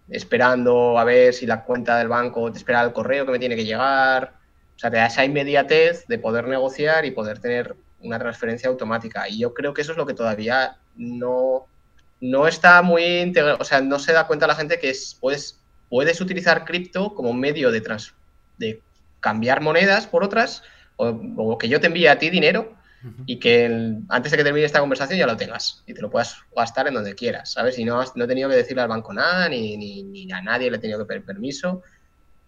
[0.08, 3.56] esperando a ver si la cuenta del banco te espera el correo que me tiene
[3.56, 4.34] que llegar.
[4.76, 9.28] O sea, te da esa inmediatez de poder negociar y poder tener una transferencia automática.
[9.28, 11.66] Y yo creo que eso es lo que todavía no,
[12.20, 15.60] no está muy integrado, o sea, no se da cuenta la gente que es, puedes,
[15.88, 18.14] puedes utilizar cripto como medio de, trans,
[18.58, 18.80] de
[19.20, 20.62] cambiar monedas por otras,
[20.96, 22.74] o, que yo te envíe a ti dinero
[23.26, 23.66] y que
[24.08, 26.94] antes de que termine esta conversación ya lo tengas y te lo puedas gastar en
[26.94, 27.78] donde quieras, ¿sabes?
[27.78, 30.78] Y no, no he tenido que decirle al banco nada, ni, ni, a nadie le
[30.78, 31.82] he tenido que pedir permiso.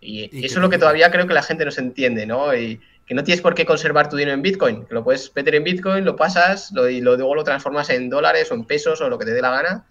[0.01, 2.57] Y, eso es lo que todavía creo que la gente no se entiende, ¿no?
[2.57, 5.55] Y, que no tienes por qué conservar tu dinero en Bitcoin, que lo puedes meter
[5.55, 9.09] en Bitcoin, lo pasas lo, y luego lo transformas en dólares o en pesos o
[9.09, 9.87] lo que te dé la gana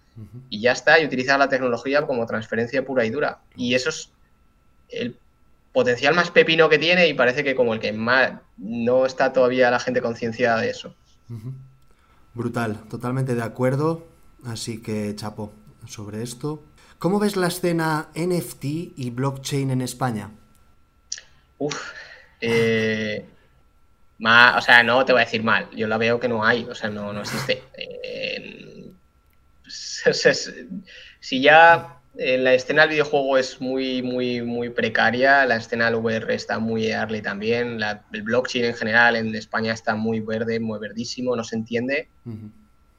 [0.50, 3.40] y ya está, y utilizas la tecnología como transferencia pura y dura.
[3.56, 4.10] Y eso es
[4.88, 5.16] el
[5.72, 9.70] potencial más pepino que tiene y parece que como el que más no está todavía
[9.70, 10.94] la gente concienciada de eso.
[12.34, 14.06] Brutal, totalmente de acuerdo.
[14.44, 15.52] Así que, Chapo,
[15.86, 16.62] sobre esto.
[16.98, 20.30] ¿Cómo ves la escena NFT y blockchain en España?
[21.58, 21.92] Uf,
[22.40, 23.24] eh,
[24.20, 26.74] o sea, no te voy a decir mal, yo la veo que no hay, o
[26.74, 27.62] sea, no, no existe.
[27.76, 28.90] Eh,
[31.20, 35.96] si ya en la escena del videojuego es muy, muy, muy precaria, la escena del
[35.96, 37.80] VR está muy early también,
[38.12, 42.08] el blockchain en general en España está muy verde, muy verdísimo, no se entiende.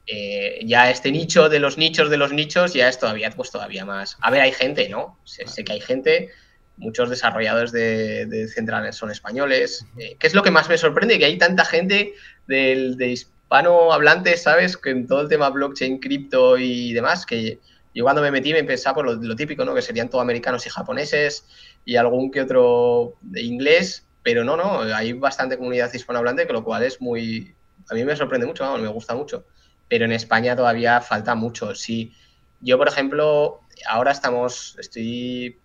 [0.06, 3.84] Eh, ya este nicho de los nichos de los nichos ya es todavía, pues todavía
[3.84, 4.16] más.
[4.22, 5.18] A ver, hay gente, ¿no?
[5.24, 6.30] sé que hay gente,
[6.80, 9.86] muchos desarrolladores de, de Central son españoles.
[9.98, 11.18] Eh, ¿Qué es lo que más me sorprende?
[11.18, 12.14] Que hay tanta gente
[12.46, 14.76] de, de hispanohablantes, ¿sabes?
[14.76, 17.60] Que en todo el tema blockchain, cripto y demás, que
[17.94, 19.74] yo cuando me metí me pensaba por lo, típico, ¿no?
[19.74, 21.46] Que serían todo americanos y japoneses
[21.84, 26.64] y algún que otro de inglés, pero no, no, hay bastante comunidad hispanohablante, que lo
[26.64, 27.54] cual es muy...
[27.90, 29.44] A mí me sorprende mucho, me gusta mucho,
[29.88, 31.74] pero en España todavía falta mucho.
[31.74, 32.12] Si
[32.60, 35.58] yo, por ejemplo, ahora estamos, estoy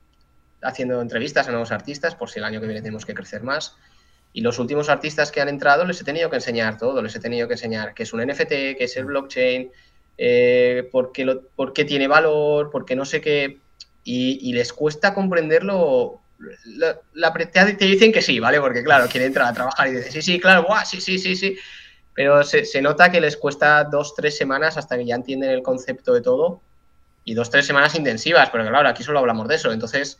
[0.62, 3.76] haciendo entrevistas a nuevos artistas por si el año que viene tenemos que crecer más.
[4.34, 7.20] Y los últimos artistas que han entrado les he tenido que enseñar todo, les he
[7.20, 9.72] tenido que enseñar qué es un NFT, qué es el blockchain,
[10.18, 13.60] eh, por, qué lo, por, qué tiene valor, por qué no sé qué.
[14.03, 16.22] Y, les cuesta comprenderlo.
[17.14, 18.60] La, te dicen que sí, ¿vale?
[18.60, 21.58] Porque claro, quieren entrar a trabajar y dicen, sí, sí, claro, sí, sí, sí, sí.
[22.14, 25.64] Pero se, se nota que les cuesta dos, tres semanas hasta que ya entienden el
[25.64, 26.62] concepto de todo
[27.24, 29.72] y dos, tres semanas intensivas, porque claro, aquí solo hablamos de eso.
[29.72, 30.20] Entonces,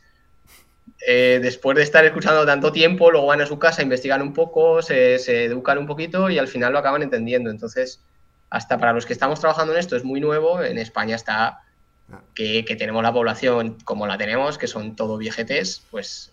[1.00, 4.82] eh, después de estar escuchando tanto tiempo, luego van a su casa, investigan un poco,
[4.82, 7.50] se, educan un poquito y al final lo acaban entendiendo.
[7.50, 8.00] Entonces,
[8.50, 10.62] hasta para los que estamos trabajando en esto es muy nuevo.
[10.62, 11.62] En España está
[12.34, 16.32] que, tenemos la población como la tenemos, que son todo viejetes, pues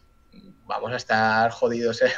[0.66, 2.02] vamos a estar jodidos.
[2.04, 2.12] ¿eh?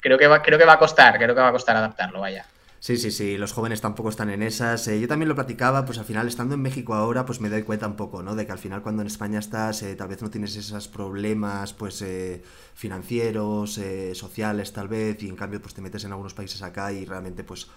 [0.00, 2.46] creo, que va, creo que va a costar, creo que va a costar adaptarlo, vaya.
[2.84, 4.86] Sí, sí, sí, los jóvenes tampoco están en esas.
[4.88, 7.62] Eh, yo también lo platicaba, pues al final estando en México ahora, pues me doy
[7.62, 8.34] cuenta un poco, ¿no?
[8.34, 11.72] De que al final cuando en España estás, eh, tal vez no tienes esos problemas,
[11.72, 12.42] pues eh,
[12.74, 13.80] financieros,
[14.12, 17.42] sociales, tal vez, y en cambio, pues te metes en algunos países acá y realmente,
[17.42, 17.68] pues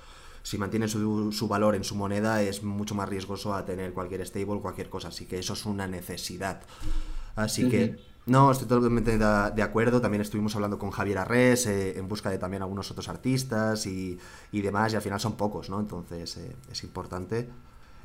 [0.43, 4.27] si mantienen su, su, valor en su moneda es mucho más riesgoso a tener cualquier
[4.27, 5.07] stable, cualquier cosa.
[5.07, 6.63] Así que eso es una necesidad.
[7.37, 7.95] Así que
[8.27, 10.01] no, estoy totalmente de acuerdo.
[10.01, 14.19] También estuvimos hablando con Javier Arres eh, en busca de también algunos otros artistas y,
[14.51, 15.79] demás, y al final son pocos, ¿no?
[15.79, 17.47] Entonces eh, es importante.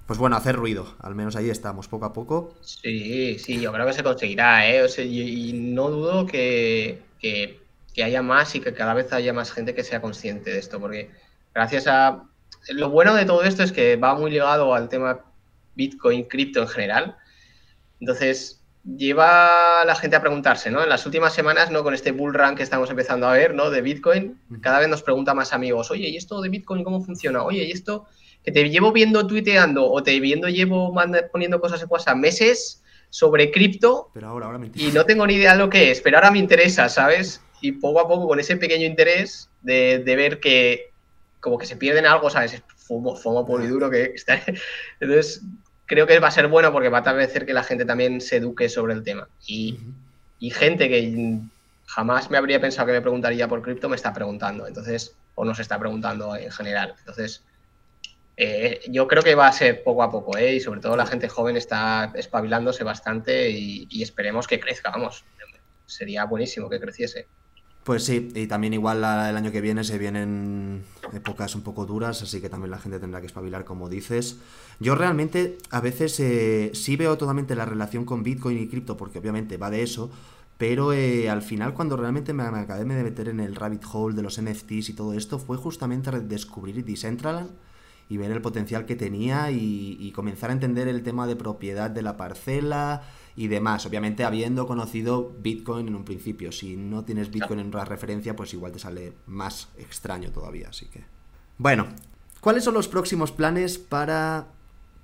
[0.07, 2.55] Pues bueno, hacer ruido, al menos ahí estamos, poco a poco.
[2.61, 4.87] Sí, sí, yo creo que se conseguirá, ¿eh?
[5.05, 7.61] y, no dudo que, que,
[8.03, 11.11] haya más y que cada vez haya más gente que sea consciente de esto, porque
[11.55, 12.25] gracias a...
[12.68, 15.20] Lo bueno de todo esto es que va muy ligado al tema
[15.75, 17.16] Bitcoin, cripto en general.
[18.01, 20.83] Entonces, lleva a la gente a preguntarse, ¿no?
[20.83, 21.83] En las últimas semanas, ¿no?
[21.83, 23.70] Con este bull run que estamos empezando a ver, ¿no?
[23.70, 27.45] De Bitcoin, cada vez nos pregunta más amigos, oye, ¿y esto de Bitcoin cómo funciona?
[27.45, 28.07] Oye, ¿y esto
[28.45, 30.93] que te llevo viendo tuiteando o te viendo llevo
[31.30, 35.53] poniendo cosas en WhatsApp meses sobre cripto pero ahora, ahora y no tengo ni idea
[35.53, 37.41] de lo que es, pero ahora me interesa, ¿sabes?
[37.61, 40.93] Y poco a poco con ese pequeño interés de, de ver que
[41.39, 42.55] como que se pierden algo, ¿sabes?
[42.55, 44.41] Es fumo, fumo puro y duro que está...
[45.01, 45.43] Entonces,
[45.93, 48.38] creo que va a ser bueno porque va a hacer que la gente también se
[48.38, 49.28] eduque sobre el tema.
[49.47, 49.78] Y,
[50.51, 51.38] gente que
[51.84, 55.59] jamás me habría pensado que me preguntaría por cripto me está preguntando, entonces, o nos
[55.59, 56.95] está preguntando en general.
[56.99, 57.45] Entonces,
[58.38, 60.55] eh, yo creo que va a ser poco a poco, ¿eh?
[60.55, 65.26] y sobre todo la gente joven está espabilándose bastante y, y esperemos que crezca, vamos.
[65.84, 67.26] Sería buenísimo que creciese.
[67.85, 72.22] Pues sí, y también igual el año que viene se vienen épocas un poco duras,
[72.22, 74.39] así que también la gente tendrá que espabilar, como dices.
[74.78, 79.18] Yo realmente a veces eh, sí veo totalmente la relación con Bitcoin y cripto, porque
[79.18, 80.12] obviamente va de eso,
[80.59, 84.22] pero eh, al final cuando realmente me, acabé de meter en el rabbit hole de
[84.22, 87.51] los NFTs y todo esto, fue justamente descubrir Decentraland
[88.09, 92.03] y ver el potencial que tenía y comenzar a entender el tema de propiedad de
[92.03, 93.03] la parcela
[93.37, 93.87] y demás.
[93.87, 96.53] Obviamente habiendo conocido Bitcoin en un principio.
[96.53, 100.68] Si no tienes Bitcoin en una referencia, pues igual te sale más extraño todavía.
[100.68, 101.05] Así que.
[101.59, 101.89] Bueno,
[102.41, 104.47] ¿cuáles son los próximos planes para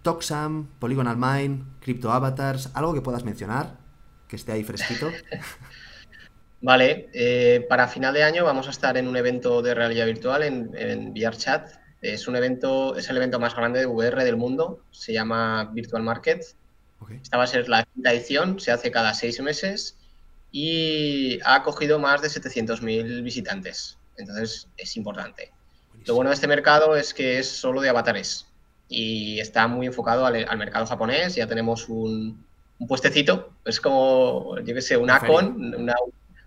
[0.02, 2.70] Toxam, Polygonal Mine, Crypto Avatars?
[2.74, 3.78] ¿Algo que puedas mencionar?
[4.26, 5.10] Que esté ahí fresquito.
[6.60, 10.42] Vale, eh, para final de año vamos a estar en un evento de realidad virtual
[10.42, 11.68] en, en VRChat.
[12.02, 14.82] Es un evento, es el evento más grande de VR del mundo.
[14.90, 16.42] Se llama Virtual Market
[17.22, 19.96] esta va a ser la quinta edición, se hace cada seis meses
[20.50, 23.98] y ha acogido más de 700.000 visitantes.
[24.16, 25.52] Entonces es importante.
[26.06, 28.46] Lo bueno de este mercado es que es solo de avatares
[28.88, 31.34] y está muy enfocado al, mercado japonés.
[31.34, 32.44] Ya tenemos un,
[32.86, 35.94] puestecito, es como, yo qué sé, una, con, una,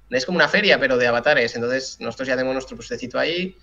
[0.09, 1.55] es como una feria, pero de avatares.
[1.55, 3.55] Entonces nosotros ya tenemos nuestro puestecito ahí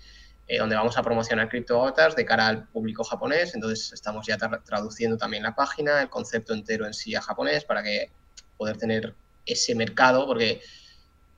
[0.49, 3.53] eh, donde vamos a promocionar criptoavatars de cara al público japonés.
[3.53, 4.35] Entonces estamos ya
[4.65, 8.11] traduciendo también la página, el concepto entero en sí a japonés para que
[8.57, 9.13] poder tener
[9.45, 10.59] ese mercado, porque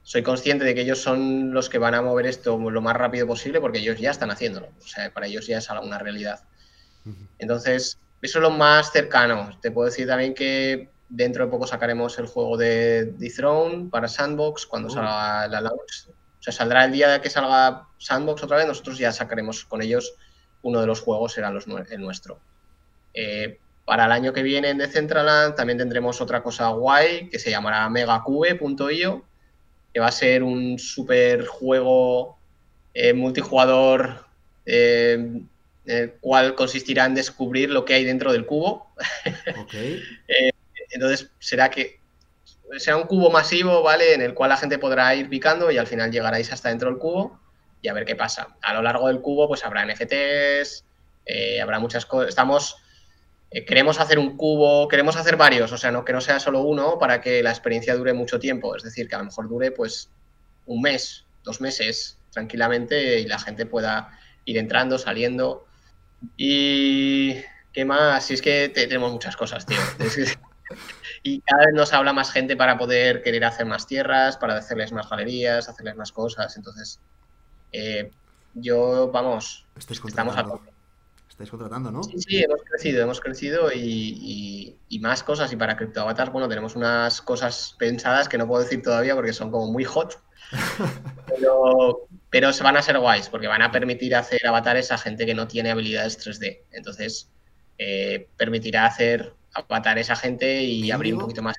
[0.01, 3.27] soy consciente de que ellos son los que van a mover esto lo más rápido
[3.27, 4.69] posible porque ellos ya están haciéndolo.
[4.81, 6.39] O sea, para ellos ya es una realidad.
[7.37, 9.59] Entonces, eso es lo más cercano.
[9.61, 14.07] Te puedo decir también que dentro de poco sacaremos el juego de The Throne para
[14.07, 14.91] Sandbox cuando oh.
[14.91, 16.07] salga la launch
[16.41, 20.15] o sea, saldrá el día que salga Sandbox otra vez, nosotros ya sacaremos con ellos
[20.63, 22.39] uno de los juegos, será el nuestro.
[23.13, 27.51] Eh, para el año que viene en Decentraland también tendremos otra cosa guay que se
[27.51, 29.23] llamará megacube.io,
[29.93, 32.39] que va a ser un super juego
[32.95, 34.25] eh, multijugador
[34.65, 35.43] eh,
[35.85, 38.95] el cual consistirá en descubrir lo que hay dentro del cubo.
[40.89, 42.00] entonces será que
[42.77, 44.13] sea un cubo masivo, ¿vale?
[44.13, 46.99] En el cual la gente podrá ir picando y al final llegaráis hasta dentro del
[46.99, 47.39] cubo
[47.81, 48.55] y a ver qué pasa.
[48.61, 50.85] A lo largo del cubo, pues habrá NFTs,
[51.25, 52.29] eh, habrá muchas cosas.
[52.29, 52.77] Estamos.
[53.49, 56.61] Eh, queremos hacer un cubo, queremos hacer varios, o sea, no que no sea solo
[56.61, 58.75] uno para que la experiencia dure mucho tiempo.
[58.75, 60.09] Es decir, que a lo mejor dure pues
[60.67, 65.65] un mes, dos meses, tranquilamente, y la gente pueda ir entrando, saliendo.
[66.37, 67.35] Y.
[67.73, 68.25] ¿Qué más?
[68.25, 69.79] Si es que tenemos muchas cosas, tío.
[71.23, 74.91] Y cada vez nos habla más gente para poder querer hacer más tierras, para hacerles
[74.91, 76.57] más galerías, hacerles más cosas.
[76.57, 76.99] Entonces,
[77.71, 78.11] eh,
[78.55, 80.45] yo, vamos, estamos a
[81.29, 82.03] Estáis contratando, ¿no?
[82.03, 85.51] Sí, sí, hemos crecido, hemos crecido y, más cosas.
[85.53, 89.49] Y para CryptoAvatars, bueno, tenemos unas cosas pensadas que no puedo decir todavía porque son
[89.49, 90.21] como muy hot.
[91.27, 95.25] pero, pero se van a ser guays porque van a permitir hacer avatares a gente
[95.25, 96.63] que no tiene habilidades 3D.
[96.71, 97.29] Entonces,
[97.77, 101.55] eh, permitirá hacer avatar esa gente y abrir un poquito más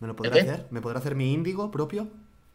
[0.00, 0.66] ¿Me lo podrá hacer?
[0.70, 2.08] ¿Me podrá hacer mi índigo propio?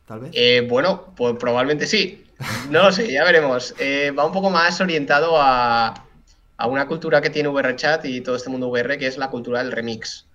[0.08, 0.32] Tal vez.
[0.34, 2.26] Eh, bueno, pues probablemente sí.
[2.70, 3.74] No lo sé, ya veremos.
[3.80, 6.06] Eh, va un poco más orientado a,
[6.58, 9.64] a una cultura que tiene VRChat y todo este mundo VR, que es la cultura
[9.64, 10.28] del remix.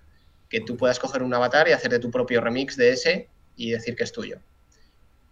[0.49, 3.97] Que tú puedas coger un avatar y hacerte tu propio remix de ese y decir
[3.97, 4.39] que es tuyo.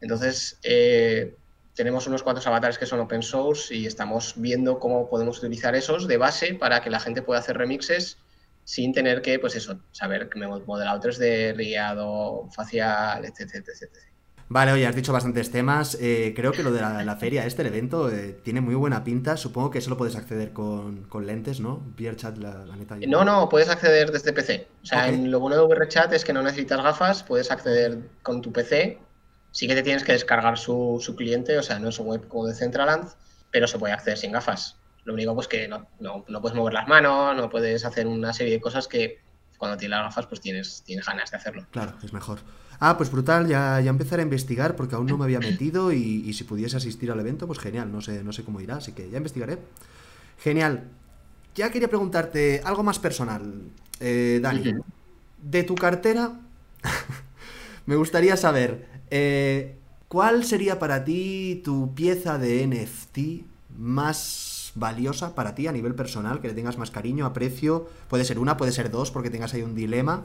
[0.00, 1.34] Entonces, eh,
[1.74, 6.06] tenemos unos cuantos avatares que son open source y estamos viendo cómo podemos utilizar esos
[6.06, 8.18] de base para que la gente pueda hacer remixes
[8.64, 13.90] sin tener que, pues eso, saber que me he modelado 3D, riado, facial, etc, etc,
[14.48, 15.96] Vale, oye, has dicho bastantes temas.
[16.00, 19.36] Eh, creo que lo de la, feria, este evento, eh, tiene muy buena pinta.
[19.36, 21.82] Supongo que solo puedes acceder con, lentes, ¿no?
[21.96, 22.96] VRChat, la, la neta.
[23.08, 24.68] No, no, puedes acceder desde PC.
[24.82, 28.52] O sea, lo bueno de VRChat es que no necesitas gafas, puedes acceder con tu
[28.52, 28.98] PC.
[29.50, 32.28] Sí que te tienes que descargar su, su cliente, o sea, no es un web
[32.28, 33.08] como de Centraland,
[33.50, 34.76] pero se puede acceder sin gafas.
[35.04, 38.32] Lo único pues que no, no, no, puedes mover las manos, no puedes hacer una
[38.32, 39.18] serie de cosas que
[39.58, 41.66] cuando tienes las gafas pues tienes, tienes ganas de hacerlo.
[41.70, 42.38] Claro, es mejor.
[42.80, 46.32] Ah, pues brutal, ya, ya empezaré a investigar porque aún no me había metido y,
[46.32, 49.08] si pudiese asistir al evento, pues genial, no sé, no sé cómo irá, así que
[49.10, 49.58] ya investigaré.
[50.38, 50.84] Genial.
[51.54, 54.74] Ya quería preguntarte algo más personal, eh, Dani.
[55.40, 56.32] De tu cartera,
[57.86, 59.76] me gustaría saber, eh,
[60.08, 63.46] ¿cuál sería para ti tu pieza de NFT
[63.78, 67.88] más valiosa para ti a nivel personal, que le tengas más cariño, aprecio.
[68.08, 70.24] Puede ser una, puede ser dos, porque tengas ahí un dilema.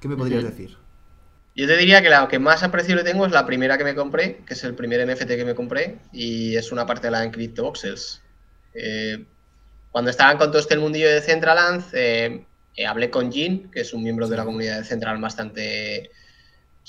[0.00, 0.76] ¿Qué me podrías decir?
[1.54, 3.94] Yo te diría que la que más aprecio le tengo es la primera que me
[3.94, 7.24] compré, que es el primer NFT que me compré, y es una parte de la
[7.24, 8.22] en Voxels.
[8.72, 9.24] Eh,
[9.90, 12.44] cuando estaban con todo este mundillo de Centraland, eh,
[12.76, 16.10] eh, hablé con Jin, que es un miembro de la comunidad de Central bastante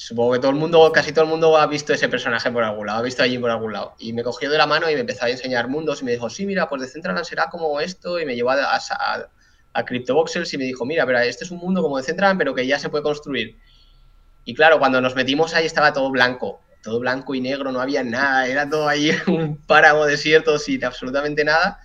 [0.03, 2.87] Supongo que todo el mundo, casi todo el mundo ha visto ese personaje por algún
[2.87, 3.93] lado, ha visto allí por algún lado.
[3.99, 6.27] Y me cogió de la mano y me empezó a enseñar mundos y me dijo,
[6.27, 8.19] sí, mira, pues de Centraland será como esto.
[8.19, 9.29] Y me llevó a, a,
[9.73, 12.55] a CryptoVoxels y me dijo, mira, pero este es un mundo como de Centraland, pero
[12.55, 13.59] que ya se puede construir.
[14.43, 18.03] Y claro, cuando nos metimos ahí estaba todo blanco, todo blanco y negro, no había
[18.03, 21.79] nada, era todo ahí un páramo desierto sin absolutamente nada.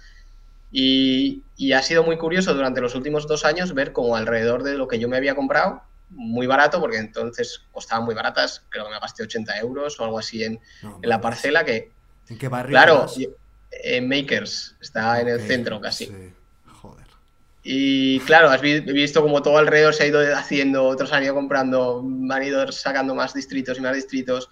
[0.73, 4.79] Y, y ha sido muy curioso durante los últimos dos años ver cómo alrededor de
[4.79, 8.93] lo que yo me había comprado muy barato, porque entonces costaban muy baratas, creo que
[8.93, 10.61] me gasté 80 euros o algo así en,
[11.03, 11.93] la parcela que...
[12.29, 12.73] ¿En qué barrio?
[12.73, 13.07] Claro,
[13.71, 16.11] en Makers, está en el centro casi.
[16.67, 17.07] Joder.
[17.63, 22.05] Y claro, has visto como todo alrededor se ha ido haciendo, otros han ido comprando,
[22.31, 24.51] han ido sacando más distritos y más distritos.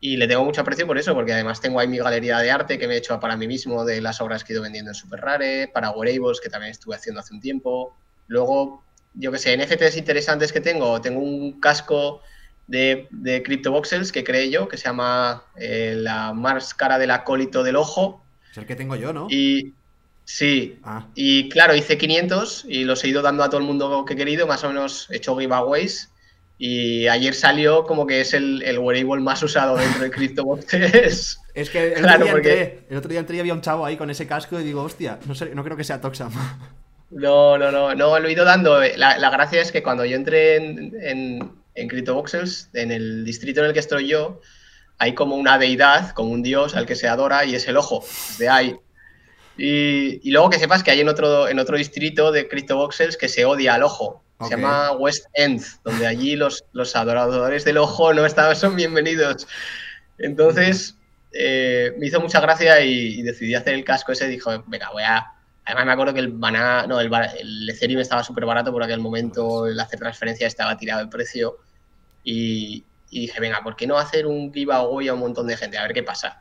[0.00, 2.78] Y le tengo mucho aprecio por eso, porque además tengo ahí mi galería de arte
[2.78, 4.94] que me he hecho para mí mismo de las obras que he ido vendiendo en
[4.94, 7.96] Super Rare, para Wearables, que también estuve haciendo hace un tiempo.
[8.26, 8.84] Luego
[9.14, 12.20] yo que sé, NFTs interesantes que tengo, tengo un casco
[12.66, 17.76] de, de CryptoVoxels que creé yo, que se llama eh, la máscara del acólito del
[17.76, 18.24] ojo.
[18.50, 19.26] Es el que tengo yo, ¿no?
[19.30, 19.72] Y
[20.24, 21.06] sí, ah.
[21.14, 24.16] y claro, hice 500 y los he ido dando a todo el mundo que he
[24.16, 26.10] querido, más o menos he hecho giveaways.
[26.56, 31.40] Y ayer salió como que es el, el wearable más usado dentro de CryptoVoxels.
[31.54, 33.96] Es que el, otro día entré, el otro día entré y había un chavo ahí
[33.96, 36.32] con ese casco y digo, hostia, no, sé, no creo que sea Toxam.
[37.10, 38.80] No, no, no, no, lo he ido dando.
[38.96, 43.66] La, gracia es que cuando yo entré en, en, en CryptoVoxels, en el distrito en
[43.66, 44.40] el que estoy yo,
[44.98, 48.04] hay como una deidad, como un dios al que se adora y es el ojo,
[48.38, 48.76] de ahí.
[49.56, 53.28] Y, y, luego que sepas que hay en otro, en otro distrito de CryptoVoxels que
[53.28, 54.22] se odia al ojo.
[54.40, 59.46] Se llama West End, donde allí los, los adoradores del ojo no estaban, son bienvenidos.
[60.18, 60.96] Entonces,
[61.32, 64.26] eh, me hizo mucha gracia y, y, decidí hacer el casco ese.
[64.26, 65.33] Dijo, venga, voy a,
[65.64, 69.00] Además me acuerdo que el Baná, no, el, el Ethereum estaba súper barato por aquel
[69.00, 71.58] momento, el hacer transferencia estaba tirado el precio
[72.22, 75.78] y, dije, venga, ¿por qué no hacer un giveaway a un montón de gente?
[75.78, 76.40] A ver qué pasa.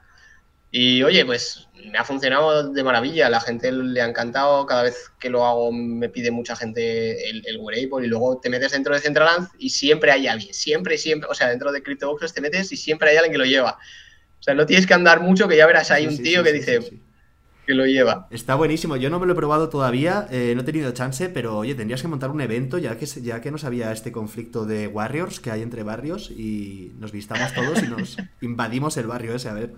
[0.71, 5.11] Y oye, pues me ha funcionado de maravilla, la gente le ha encantado, cada vez
[5.19, 8.93] que lo hago me pide mucha gente el, el wearable y luego te metes dentro
[8.95, 12.71] de Centraland y siempre hay alguien, siempre, siempre, o sea, dentro de CryptoBoxes te metes
[12.71, 13.77] y siempre hay alguien que lo lleva.
[14.39, 16.79] O sea, no tienes que andar mucho, que ya verás, hay un tío que dice,
[17.65, 18.27] que lo lleva.
[18.29, 18.95] Está buenísimo.
[18.95, 22.01] Yo no me lo he probado todavía, eh, no he tenido chance, pero oye, tendrías
[22.01, 25.51] que montar un evento ya que, ya que no sabía este conflicto de Warriors que
[25.51, 29.73] hay entre barrios y nos vistamos todos y nos invadimos el barrio ese, a ver.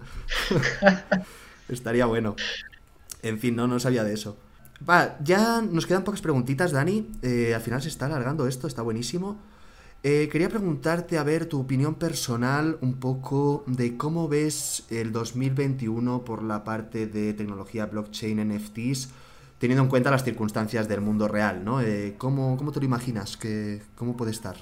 [1.69, 2.35] Estaría bueno.
[3.21, 4.37] En fin, no, no sabía de eso.
[4.87, 7.09] Va, ya nos quedan pocas preguntitas, Dani.
[7.21, 9.39] Eh, al final se está alargando esto, está buenísimo.
[10.07, 16.23] Eh, quería preguntarte, a ver, tu opinión personal un poco de cómo ves el 2021
[16.23, 19.09] por la parte de tecnología blockchain NFTs,
[19.57, 21.81] teniendo en cuenta las circunstancias del mundo real, ¿no?
[21.81, 23.35] Eh, ¿cómo, ¿cómo, te lo imaginas?
[23.35, 24.57] Que, ¿Cómo puede estar?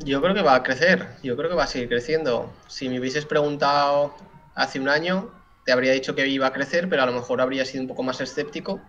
[0.00, 2.52] Yo creo que va a crecer, yo creo que va a seguir creciendo.
[2.66, 4.16] Si me hubieses preguntado
[4.56, 5.30] hace un año,
[5.64, 8.02] te habría dicho que iba a crecer, pero a lo mejor habría sido un poco
[8.02, 8.80] más escéptico.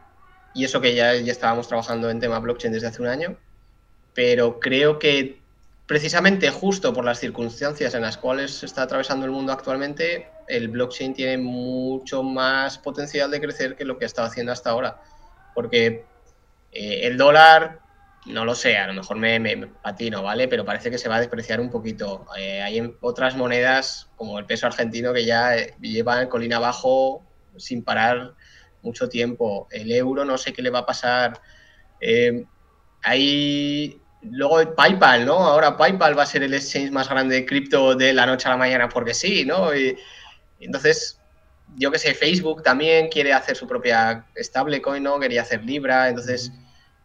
[0.56, 3.38] Y eso que ya, ya estábamos trabajando en tema blockchain desde hace un año
[4.16, 5.40] pero creo que
[5.86, 10.70] precisamente justo por las circunstancias en las cuales se está atravesando el mundo actualmente, el
[10.70, 15.02] blockchain tiene mucho más potencial de crecer que lo que ha estado haciendo hasta ahora.
[15.54, 16.06] Porque
[16.72, 17.80] eh, el dólar,
[18.26, 20.48] no lo sé, a lo mejor me, me, patino, ¿vale?
[20.48, 22.26] Pero parece que se va a despreciar un poquito.
[22.38, 27.24] Eh, hay otras monedas, como el peso argentino, que ya eh, llevan colina abajo
[27.58, 28.34] sin parar
[28.82, 29.68] mucho tiempo.
[29.72, 31.42] El euro, no sé qué le va a pasar.
[33.04, 34.02] hay
[34.32, 35.36] luego PayPal, ¿no?
[35.36, 38.52] Ahora PayPal va a ser el exchange más grande de cripto de la noche a
[38.52, 39.76] la mañana porque sí, ¿no?
[39.76, 39.98] Y,
[40.60, 41.20] entonces,
[41.76, 45.20] yo que sé, Facebook también quiere hacer su propia stablecoin, ¿no?
[45.20, 46.52] Quería hacer Libra, entonces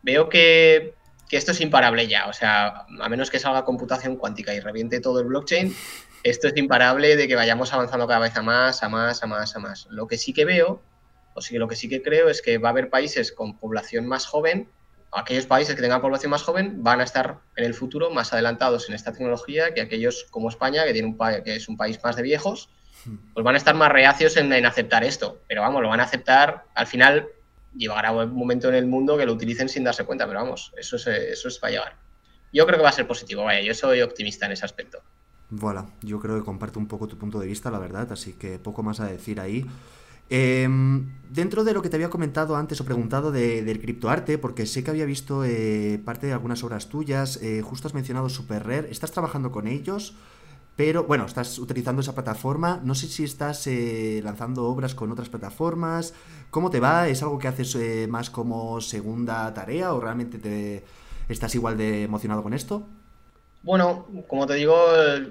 [0.02, 0.94] veo que,
[1.30, 5.20] esto es imparable ya, o sea, a menos que salga computación cuántica y reviente todo
[5.20, 5.72] el blockchain,
[6.24, 9.54] esto es imparable de que vayamos avanzando cada vez a más, a más, a más,
[9.54, 9.86] a más.
[9.90, 10.82] Lo que sí que veo,
[11.34, 14.06] o sí, lo que sí que creo es que va a haber países con población
[14.06, 14.68] más joven
[15.12, 18.88] aquellos países que tengan población más joven van a estar en el futuro más adelantados
[18.88, 22.16] en esta tecnología que aquellos como España, que, tiene un que es un país más
[22.16, 22.70] de viejos,
[23.04, 23.16] hmm.
[23.34, 25.40] pues van a estar más reacios en, aceptar esto.
[25.48, 27.28] Pero vamos, lo van a aceptar, al final
[27.76, 30.96] llegará un momento en el mundo que lo utilicen sin darse cuenta, pero vamos, eso
[30.96, 31.96] es, eso es para llegar.
[32.52, 35.00] Yo creo que va a ser positivo, vaya, yo soy optimista en ese aspecto.
[35.50, 38.58] Voilà, yo creo que comparto un poco tu punto de vista, la verdad, así que
[38.58, 39.66] poco más a decir ahí.
[40.30, 44.84] Em, dentro de lo que te había comentado antes o preguntado del criptoarte, porque sé
[44.84, 48.88] que había visto eh, parte de algunas obras tuyas, eh, justo has mencionado Super Rare,
[48.90, 50.14] ¿estás trabajando con ellos?
[50.76, 55.28] Pero bueno, estás utilizando esa plataforma, no sé si estás eh, lanzando obras con otras
[55.28, 56.14] plataformas,
[56.50, 57.08] ¿cómo te va?
[57.08, 57.76] ¿Es algo que haces
[58.08, 60.84] más como segunda tarea o realmente te
[61.28, 62.86] estás igual de emocionado con esto?
[63.62, 64.74] Bueno, como te digo,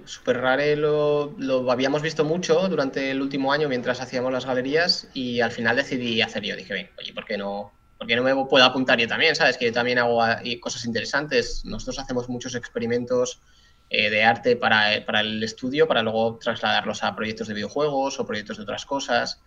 [0.06, 1.34] Super Rare lo,
[1.72, 6.22] habíamos visto mucho durante el último año mientras hacíamos las galerías y al final decidí
[6.22, 6.56] hacer yo.
[6.56, 9.36] Dije, oye, ¿por qué no, por no me puedo apuntar yo también?
[9.36, 9.58] ¿Sabes?
[9.58, 10.22] Que yo también hago
[10.62, 11.66] cosas interesantes.
[11.66, 13.42] Nosotros hacemos muchos experimentos
[13.90, 18.28] eh, de arte para, para, el estudio, para luego trasladarlos a proyectos de videojuegos o
[18.28, 19.42] proyectos de otras cosas.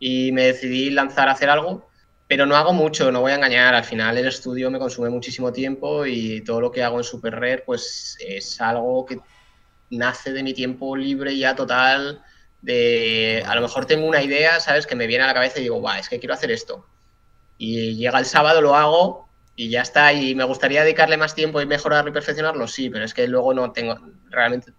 [0.00, 1.88] Y me decidí lanzar a hacer algo
[2.28, 3.74] pero no hago mucho, no voy a engañar.
[3.74, 7.34] Al final el estudio me consume muchísimo tiempo y todo lo que hago en Super
[7.34, 9.18] Rare pues es algo que
[9.90, 12.22] nace de mi tiempo libre ya total.
[12.60, 14.86] De a lo mejor tengo una idea, ¿sabes?
[14.86, 16.86] Que me viene a la cabeza y digo, va, es que quiero hacer esto.
[17.56, 20.12] Y llega el sábado, lo hago y ya está.
[20.12, 23.54] Y me gustaría dedicarle más tiempo y mejorarlo y perfeccionarlo, sí, pero es que luego
[23.54, 23.96] no tengo.
[24.28, 24.74] Realmente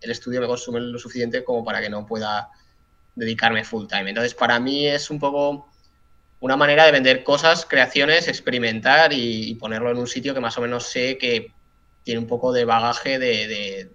[0.00, 2.48] el estudio me consume lo suficiente como para que no pueda
[3.14, 4.08] dedicarme full time.
[4.08, 5.68] Entonces, para mí es un poco
[6.46, 10.60] una manera de vender cosas, creaciones, experimentar y, ponerlo en un sitio que más o
[10.60, 11.52] menos sé que
[12.04, 13.90] tiene un poco de bagaje de,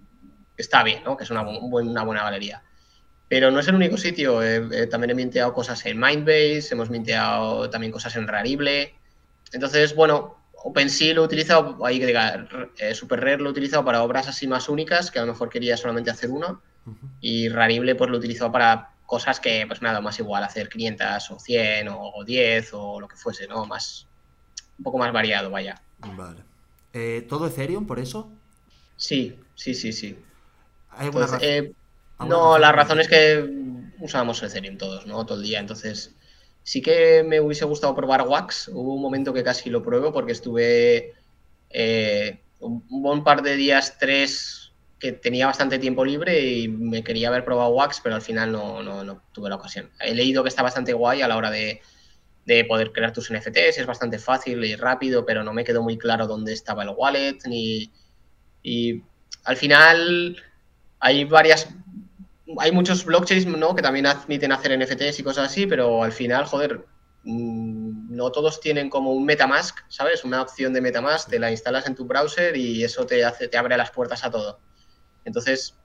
[0.57, 1.15] está bien, ¿no?
[1.15, 2.61] que es una, una, buena galería.
[3.29, 4.41] Pero no es el único sitio.
[4.89, 8.95] también he minteado cosas en Mindbase, hemos minteado también cosas en Rarible.
[9.53, 12.47] Entonces, bueno, OpenSea lo he utilizado, ahí que diga,
[12.79, 15.47] eh, Super Rare lo he utilizado para obras así más únicas, que a lo mejor
[15.47, 16.59] quería solamente hacer una.
[17.21, 20.41] Y Rarible pues lo he utilizado para cosas que pues me ha dado más igual
[20.41, 23.65] hacer 500 o 100 o 10 o lo que fuese, ¿no?
[23.65, 24.07] Más,
[24.77, 25.81] un poco más variado, vaya.
[25.97, 26.39] Vale.
[26.93, 28.31] Eh, ¿Todo Ethereum por eso?
[28.95, 30.17] Sí, sí, sí, sí.
[31.41, 31.73] Eh,
[32.25, 33.49] no, la razón es que
[33.99, 35.25] usábamos Ethereum todos, ¿no?
[35.25, 36.15] Todo el día, entonces
[36.63, 38.69] sí que me hubiese gustado probar Wax.
[38.69, 41.15] Hubo un momento que casi lo pruebo porque estuve
[41.69, 44.60] eh, un buen par de días, tres
[45.01, 48.83] que tenía bastante tiempo libre y me quería haber probado Wax, pero al final no,
[48.83, 49.89] no, tuve la ocasión.
[49.99, 51.81] He leído que está bastante guay a la hora de,
[52.67, 56.27] poder crear tus NFTs, es bastante fácil y rápido, pero no me quedó muy claro
[56.27, 57.91] dónde estaba el wallet, ni...
[58.61, 59.01] Y
[59.43, 60.37] al final
[60.99, 61.69] hay varias...
[62.59, 63.73] Hay muchos blockchains ¿no?
[63.73, 66.85] que también admiten hacer NFTs y cosas así, pero al final, joder,
[67.23, 70.25] mm, no todos tienen como un MetaMask, ¿sabes?
[70.25, 73.57] Una opción de MetaMask, te la instalas en tu browser y eso te, hace, te
[73.57, 74.59] abre las puertas a todo.
[75.25, 75.75] Entonces,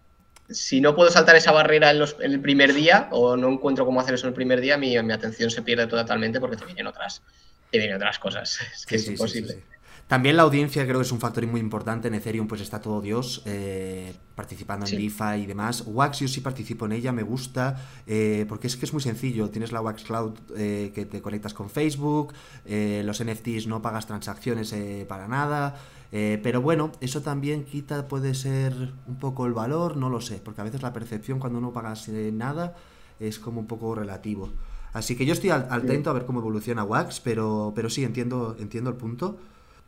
[0.48, 4.14] si no puedo saltar esa barrera en, el primer día o no encuentro cómo hacer
[4.14, 7.22] eso en el primer día, mi, atención se pierde totalmente porque te vienen otras,
[7.70, 8.58] te vienen otras cosas.
[8.74, 9.62] Es que es imposible.
[10.08, 12.08] También la audiencia creo que es un factor muy importante.
[12.08, 15.84] En Ethereum pues está todo Dios eh, participando en DeFi y demás.
[15.86, 17.76] Wax yo sí participo en ella, me gusta,
[18.06, 19.50] eh, porque es que es muy sencillo.
[19.50, 22.32] Tienes la Wax Cloud eh, que te conectas con Facebook,
[22.66, 24.74] los NFTs no pagas transacciones
[25.08, 25.76] para nada.
[26.12, 30.40] Eh, pero bueno, eso también quita, puede ser un poco el valor, no lo sé,
[30.42, 31.94] porque a veces la percepción cuando uno paga
[32.32, 32.76] nada
[33.18, 34.50] es como un poco relativo.
[34.92, 38.56] Así que yo estoy al, atento a ver cómo evoluciona Wax, pero, pero sí, entiendo,
[38.58, 39.38] entiendo el punto.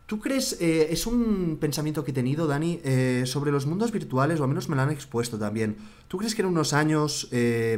[0.09, 4.41] ¿Tú crees, eh, es un pensamiento que he tenido, Dani, eh, sobre los mundos virtuales,
[4.41, 5.77] o al menos me lo han expuesto también?
[6.09, 7.29] ¿Tú crees que en unos años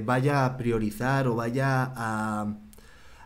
[0.05, 2.55] vaya a priorizar o vaya a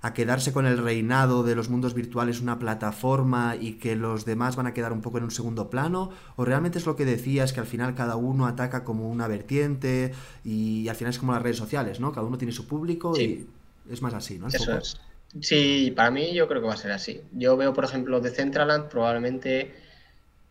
[0.04, 4.54] a quedarse con el reinado de los mundos virtuales una plataforma y que los demás
[4.54, 6.10] van a quedar un poco en un segundo plano?
[6.36, 10.12] ¿O realmente es lo que decías, que al final cada uno ataca como una vertiente
[10.44, 12.12] y, al final es como las redes sociales, ¿no?
[12.12, 13.46] Cada uno tiene su público y
[13.88, 14.48] es más así, ¿no?
[14.48, 15.00] Eso es.
[15.40, 17.22] Sí, para mí yo creo que va a ser así.
[17.32, 19.74] Yo veo, por ejemplo, de Centraland probablemente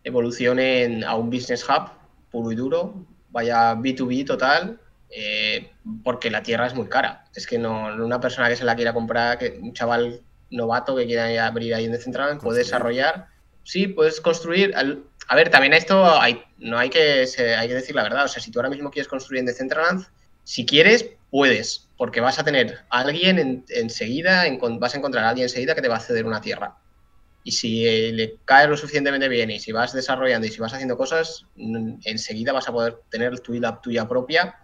[0.04, 1.90] evolucione a un business hub
[2.30, 4.78] puro y duro, vaya B2B total,
[5.08, 5.70] eh,
[6.02, 7.24] porque la tierra es muy cara.
[7.34, 10.20] Es que no, una persona que se la quiera comprar, que un chaval
[10.50, 13.28] novato que quiera abrir ahí en Decentraland puede desarrollar.
[13.62, 14.74] Sí, puedes construir.
[14.76, 17.26] a ver, también esto hay, no hay que,
[17.58, 18.24] hay que decir la verdad.
[18.24, 20.06] O sea, si tú ahora mismo quieres construir en Decentraland,
[20.44, 24.44] si quieres, puedes, porque vas a tener alguien enseguida,
[24.78, 26.76] vas a encontrar a alguien enseguida que te va a ceder una tierra.
[27.42, 30.72] Y si eh, le cae lo suficientemente bien y si vas desarrollando y si vas
[30.72, 31.44] haciendo cosas,
[32.04, 34.56] enseguida vas a poder tener tu la tuya propia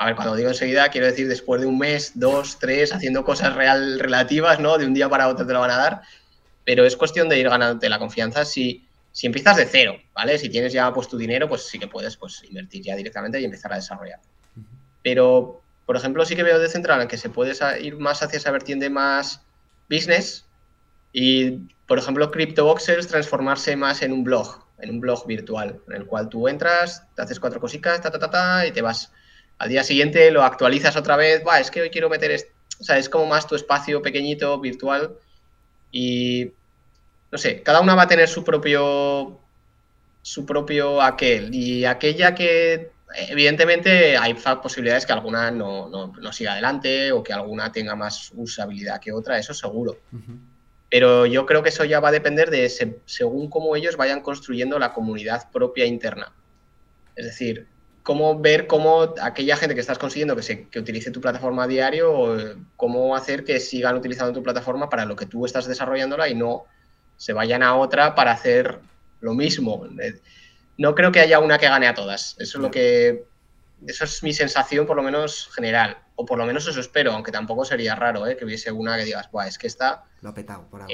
[0.00, 3.56] a ver, cuando digo enseguida, quiero decir después de un mes, dos, tres, haciendo cosas
[3.56, 4.78] real, relativas, ¿no?
[4.78, 6.02] De un día para otro te lo van a dar.
[6.64, 10.38] Pero es cuestión de ir ganándote la confianza si, si empiezas de cero, ¿vale?
[10.38, 13.44] Si tienes ya pues tu dinero, pues sí que puedes pues, invertir ya directamente y
[13.44, 14.20] empezar a desarrollar.
[15.02, 18.36] Pero, por ejemplo, sí que veo de Central en que se puede ir más hacia
[18.36, 19.42] esa vertiente más
[19.88, 20.46] business
[21.12, 21.52] y,
[21.86, 26.28] por ejemplo, CryptoVoxels transformarse más en un blog, en un blog virtual, en el cual
[26.28, 29.12] tú entras, te haces cuatro cositas, ta, ta, ta, ta, y te vas.
[29.58, 32.38] Al día siguiente lo actualizas otra vez, va, es que hoy quiero meter,
[32.80, 35.16] o sea, es como más tu espacio pequeñito, virtual,
[35.90, 36.52] y
[37.30, 39.40] no sé, cada una va a tener su propio,
[40.22, 47.12] su propio aquel, y aquella que evidentemente hay posibilidades que alguna no, no, siga adelante
[47.12, 49.98] o que alguna tenga más usabilidad que otra, eso seguro.
[50.90, 52.68] Pero yo creo que eso ya va a depender de
[53.04, 56.32] según cómo ellos vayan construyendo la comunidad propia interna.
[57.14, 57.66] Es decir,
[58.02, 61.66] cómo ver cómo aquella gente que estás consiguiendo que, se, que utilice tu plataforma a
[61.66, 62.36] diario,
[62.76, 66.64] cómo hacer que sigan utilizando tu plataforma para lo que tú estás desarrollándola y no
[67.18, 68.78] se vayan a otra para hacer
[69.20, 69.86] lo mismo.
[70.78, 72.36] No creo que haya una que gane a todas.
[72.38, 73.24] Eso es lo que.
[73.86, 75.98] Eso es mi sensación, por lo menos general.
[76.16, 78.36] O por lo menos eso espero, aunque tampoco sería raro ¿eh?
[78.36, 80.04] que hubiese una que digas, Buah, es que está.
[80.22, 80.84] Lo ha petado, por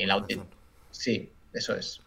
[0.91, 2.01] Sí, eso es.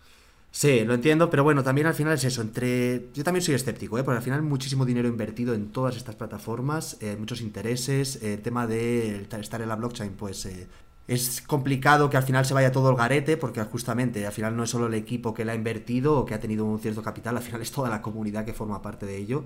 [0.51, 3.09] Sí, lo entiendo, pero bueno, también al final es eso, entre...
[3.13, 4.03] Yo también soy escéptico, ¿eh?
[4.03, 8.41] porque al final muchísimo dinero invertido en todas estas plataformas, eh, muchos intereses, eh, el
[8.41, 10.67] tema de estar en la blockchain, pues eh,
[11.07, 14.63] es complicado que al final se vaya todo el garete, porque justamente al final no
[14.63, 17.37] es solo el equipo que la ha invertido o que ha tenido un cierto capital,
[17.37, 19.45] al final es toda la comunidad que forma parte de ello.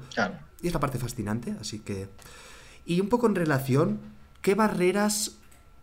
[0.61, 2.07] Y es la parte fascinante, así que...
[2.85, 3.99] Y un poco en relación,
[4.41, 5.37] ¿qué barreras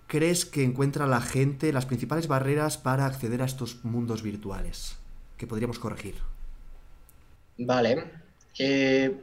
[0.09, 4.99] crees que encuentra la gente, las principales barreras para acceder a estos mundos virtuales?
[5.39, 6.17] que podríamos corregir?
[7.59, 8.05] Vale.
[8.59, 9.17] Eh,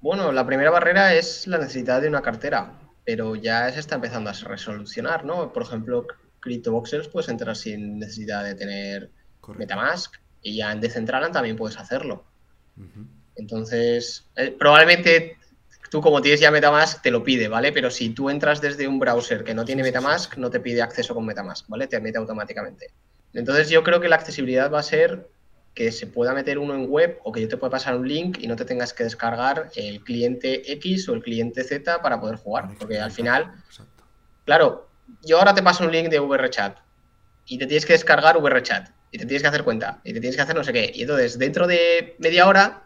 [0.00, 2.72] bueno, la primera barrera es la necesidad de una cartera,
[3.04, 5.52] pero ya se está empezando a resolucionar, ¿no?
[5.52, 6.06] Por ejemplo,
[6.40, 9.10] CryptoVoxels puedes entrar sin necesidad de tener
[9.56, 12.24] Metamask y ya en Decentraland también puedes hacerlo.
[13.36, 15.36] Entonces, eh, probablemente
[15.90, 17.72] tú como tienes ya Metamask te lo pide, ¿vale?
[17.72, 21.14] Pero si tú entras desde un browser que no tiene Metamask, no te pide acceso
[21.14, 21.86] con Metamask, ¿vale?
[21.86, 22.92] Te admite automáticamente.
[23.34, 25.28] Entonces yo creo que la accesibilidad va a ser
[25.74, 28.38] que se pueda meter uno en web o que yo te pueda pasar un link
[28.40, 32.36] y no te tengas que descargar el cliente X o el cliente Z para poder
[32.36, 32.68] jugar.
[32.78, 33.52] Porque al final,
[34.44, 34.88] claro,
[35.22, 36.78] yo ahora te paso un link de VRChat
[37.46, 40.36] y te tienes que descargar VRChat y te tienes que hacer cuenta y te tienes
[40.36, 40.92] que hacer no sé qué.
[40.94, 42.82] Y entonces, dentro de media hora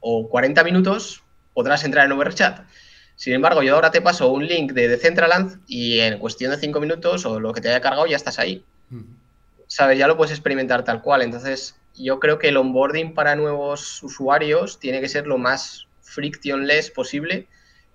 [0.00, 2.66] o 40 minutos podrás entrar en VRChat.
[3.16, 6.80] Sin embargo, yo ahora te paso un link de Decentraland y en cuestión de 5
[6.80, 8.62] minutos o lo que te haya cargado ya estás ahí.
[9.66, 9.98] ¿Sabes?
[9.98, 11.22] Ya lo puedes experimentar tal cual.
[11.22, 16.90] Entonces, yo creo que el onboarding para nuevos usuarios tiene que ser lo más frictionless
[16.90, 17.48] posible,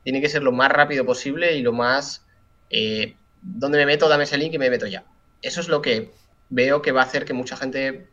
[0.03, 2.25] tiene que ser lo más rápido posible y lo más...
[2.69, 4.07] Eh, ¿Dónde me meto?
[4.07, 5.03] Dame ese link y me meto ya.
[5.41, 6.11] Eso es lo que
[6.49, 8.07] veo que va a hacer que mucha gente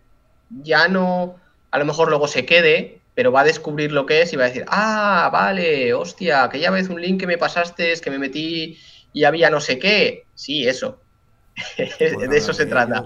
[0.51, 1.37] ya no,
[1.71, 4.45] a lo mejor luego se quede, pero va a descubrir lo que es y va
[4.45, 8.19] a decir, ah, vale, hostia, aquella vez un link que me pasaste es que me
[8.19, 8.79] metí
[9.13, 10.25] y había no sé qué.
[10.35, 11.03] Sí, eso.
[11.77, 13.03] de eso se trata.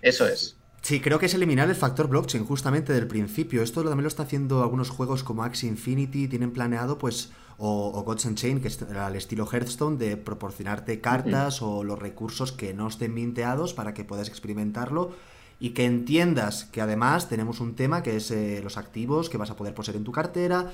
[0.00, 0.56] Eso es.
[0.82, 3.62] Sí, creo que es eliminar el factor blockchain justamente del principio.
[3.62, 8.26] Esto también lo está haciendo algunos juegos como Axie Infinity, tienen planeado pues o, Gods
[8.26, 12.88] and Chain, que es al estilo Hearthstone, de proporcionarte cartas o los recursos que no
[12.88, 15.12] estén minteados para que puedas experimentarlo
[15.60, 19.50] y que entiendas que además tenemos un tema que es eh, los activos que vas
[19.50, 20.72] a poder poseer en tu cartera.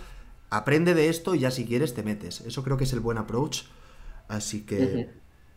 [0.48, 2.40] Aprende de esto y ya si quieres te metes.
[2.40, 3.64] Eso creo que es el buen approach.
[4.28, 5.10] Así que...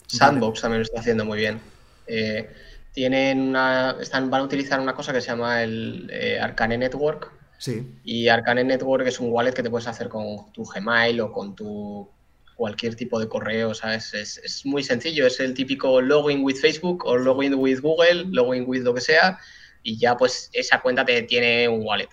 [0.07, 1.61] Sandbox también lo está haciendo muy bien.
[2.07, 2.51] Eh,
[2.93, 7.31] tienen una, están, van a utilizar una cosa que se llama el eh, Arcane Network.
[7.57, 7.87] Sí.
[8.03, 11.55] Y Arcane Network es un wallet que te puedes hacer con tu Gmail o con
[11.55, 12.09] tu
[12.55, 14.13] cualquier tipo de correo, ¿sabes?
[14.13, 18.65] Es, es, muy sencillo, es el típico login with Facebook o login with Google, login
[18.67, 19.39] with lo que sea,
[19.81, 22.09] y ya pues esa cuenta te tiene un wallet.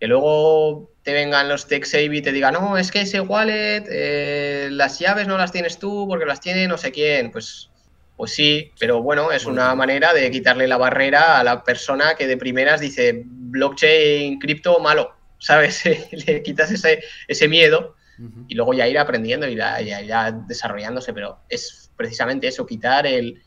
[0.00, 4.68] Que luego te vengan los TechSave y te digan, no, es que ese wallet, eh,
[4.72, 7.30] las llaves no las tienes tú porque las tiene no sé quién.
[7.30, 7.70] Pues,
[8.18, 12.26] pues sí, pero bueno, es una manera de quitarle la barrera a la persona que
[12.26, 15.84] de primeras dice blockchain, cripto, malo, ¿sabes?
[16.26, 17.94] Le quitas ese, ese miedo
[18.48, 23.40] y luego ya ir aprendiendo y ya, desarrollándose, pero es precisamente eso, quitar el,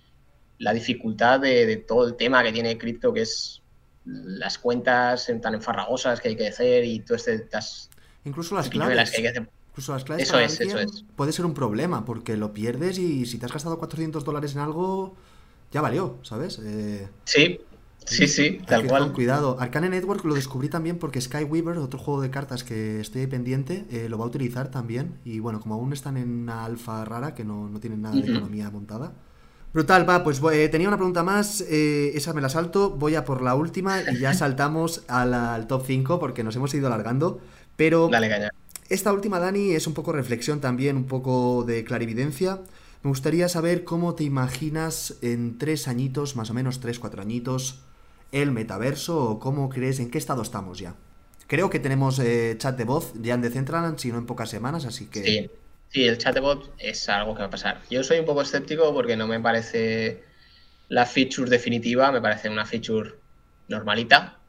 [0.57, 3.61] la dificultad de, de todo el tema que tiene cripto, que es
[4.05, 7.45] las cuentas tan enfarragosas que hay que hacer y todo este...
[8.23, 9.11] Incluso las claves.
[9.71, 11.05] Incluso las claves eso es, eso es.
[11.15, 14.59] puede ser un problema porque lo pierdes y si te has gastado 400 dólares en
[14.59, 15.15] algo,
[15.71, 16.59] ya valió, ¿sabes?
[16.61, 17.61] Eh, sí,
[18.05, 19.13] sí, sí, tal cual.
[19.13, 19.57] cuidado.
[19.61, 24.09] Arcane Network lo descubrí también porque Skyweaver, otro juego de cartas que estoy pendiente, eh,
[24.09, 25.19] lo va a utilizar también.
[25.23, 28.29] Y bueno, como aún están en una alfa rara que no, no tienen nada de
[28.29, 29.13] economía montada,
[29.73, 33.23] Brutal, va, pues eh, tenía una pregunta más, eh, esa me la salto, voy a
[33.23, 37.39] por la última y ya saltamos al, top 5 porque nos hemos ido alargando,
[37.77, 38.51] pero Dale,
[38.93, 42.59] esta última, Dani, es un poco reflexión también, un poco de clarividencia.
[43.03, 47.79] Me gustaría saber cómo te imaginas en tres añitos, más o menos tres, cuatro añitos,
[48.31, 50.95] el metaverso o cómo crees, en qué estado estamos ya.
[51.47, 54.85] Creo que tenemos eh, chat de voz ya en Decentraland, si no en pocas semanas,
[54.85, 55.23] así que...
[55.23, 55.49] Sí.
[55.91, 57.81] Sí, el chatbot es algo que va a pasar.
[57.89, 60.23] Yo soy un poco escéptico porque no me parece
[60.87, 63.15] la feature definitiva, me parece una feature
[63.67, 64.39] normalita,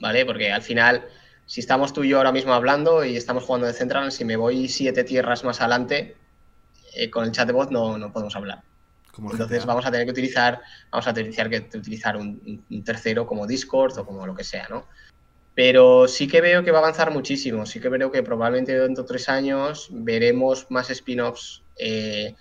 [0.00, 0.24] ¿vale?
[0.24, 1.04] Porque al final,
[1.50, 4.36] si estamos tú y yo ahora mismo hablando y estamos jugando de Central, si me
[4.36, 6.16] voy siete tierras más adelante,
[6.94, 8.62] eh, con el chatbot no, no podemos hablar.
[9.18, 10.60] Entonces vamos a tener que utilizar,
[10.92, 14.68] vamos a tener que utilizar un, un, tercero como Discord o como lo que sea,
[14.68, 14.86] ¿no?
[15.56, 17.66] Pero sí que veo que va a avanzar muchísimo.
[17.66, 22.36] Sí que veo que probablemente dentro de tres años veremos más spin-offs eh,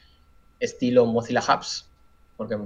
[0.59, 1.89] estilo Mozilla Hubs,
[2.37, 2.59] porque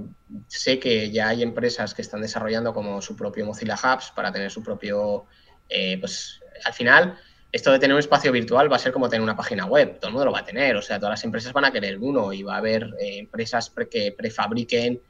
[0.48, 4.50] sé que ya hay empresas que están desarrollando como su propio Mozilla Hubs para tener
[4.50, 5.24] su propio,
[5.68, 7.18] eh, pues al final,
[7.52, 10.08] esto de tener un espacio virtual va a ser como tener una página web, todo
[10.08, 12.32] el mundo lo va a tener, o sea, todas las empresas van a querer uno
[12.32, 15.00] y va a haber eh, empresas que prefabriquen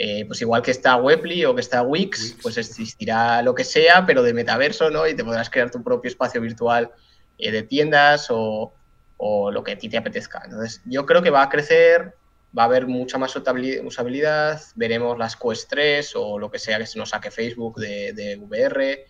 [0.00, 4.06] eh, pues igual que está Webly o que está Wix, pues existirá lo que sea,
[4.06, 5.08] pero de metaverso, ¿no?
[5.08, 6.92] Y te podrás crear tu propio espacio virtual
[7.36, 8.72] eh, de tiendas o,
[9.18, 10.42] lo que a ti te apetezca.
[10.44, 12.14] Entonces, yo creo que va a crecer,
[12.56, 16.86] va a haber mucha más usabilidad, veremos las Quest 3 o lo que sea que
[16.86, 19.04] se nos saque Facebook de, de VR,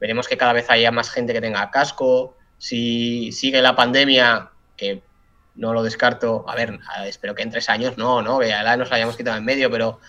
[0.00, 5.02] veremos que cada vez haya más gente que tenga casco, si sigue la pandemia, que
[5.54, 8.38] no lo descarto, a ver, espero que en tres años no, ¿no?
[8.40, 10.00] Que ya nos hayamos quitado en medio, pero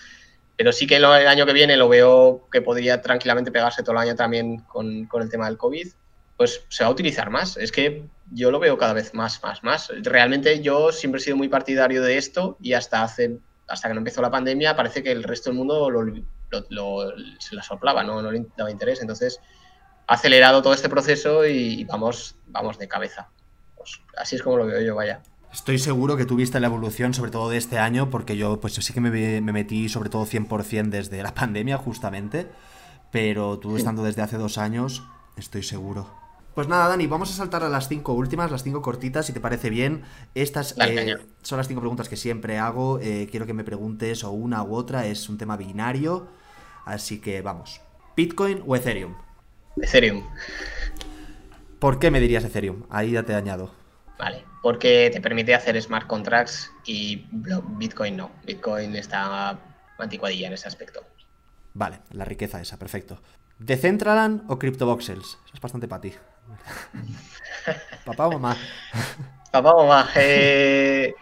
[0.56, 3.98] pero sí que el año que viene lo veo que podría tranquilamente pegarse todo el
[3.98, 5.88] año también con, el tema del COVID,
[6.36, 7.58] pues se va a utilizar más.
[7.58, 9.92] Es que yo lo veo cada vez más, más, más.
[10.02, 13.98] Realmente yo siempre he sido muy partidario de esto y hasta hace hasta que no
[13.98, 15.90] empezó la pandemia parece que el resto del mundo
[17.38, 18.22] se la soplaba, ¿no?
[18.22, 19.00] no le daba interés.
[19.00, 19.40] Entonces
[20.06, 23.28] ha acelerado todo este proceso y vamos, vamos de cabeza.
[23.76, 25.22] Pues así es como lo veo yo, vaya.
[25.52, 28.92] Estoy seguro que tuviste la evolución, sobre todo de este año, porque yo pues sí
[28.92, 32.46] que me, metí sobre todo 100% desde la pandemia justamente,
[33.10, 35.04] pero tú estando desde hace dos años,
[35.36, 36.14] estoy seguro.
[36.54, 39.40] Pues nada, Dani, vamos a saltar a las cinco últimas, las cinco cortitas, si te
[39.40, 40.04] parece bien.
[40.34, 42.98] Estas eh, son las cinco preguntas que siempre hago.
[43.00, 46.28] Eh, quiero que me preguntes o una u otra, es un tema binario.
[46.86, 47.82] Así que vamos.
[48.16, 49.25] ¿Bitcoin o Ethereum?
[49.80, 50.24] Ethereum.
[51.78, 52.84] ¿Por qué me dirías Ethereum?
[52.90, 53.72] Ahí ya te añado.
[54.18, 58.30] Vale, porque te permite hacer smart contracts y Bitcoin no.
[58.44, 59.58] Bitcoin está
[59.98, 61.04] anticuadilla en ese aspecto.
[61.74, 63.20] Vale, la riqueza esa, perfecto.
[63.58, 65.38] ¿Decentraland o CryptoVoxels?
[65.44, 66.14] Eso es bastante para ti.
[68.04, 68.56] ¿Papá o mamá?
[69.50, 70.10] Papá o mamá.
[70.16, 71.14] Eh,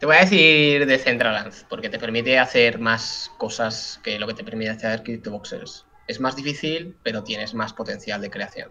[0.00, 4.44] te voy a decir Decentraland, porque te permite hacer más cosas que lo que te
[4.44, 5.86] permite hacer CryptoVoxels.
[6.06, 8.70] Es más difícil, pero tienes más potencial de creación.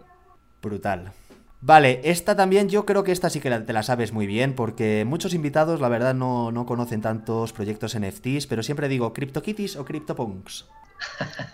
[0.62, 1.12] Brutal.
[1.60, 5.04] Vale, esta también yo creo que esta sí que te la sabes muy bien porque
[5.06, 10.66] muchos invitados la verdad no, conocen tantos proyectos NFTs, pero siempre digo CryptoKitties o CryptoPunks.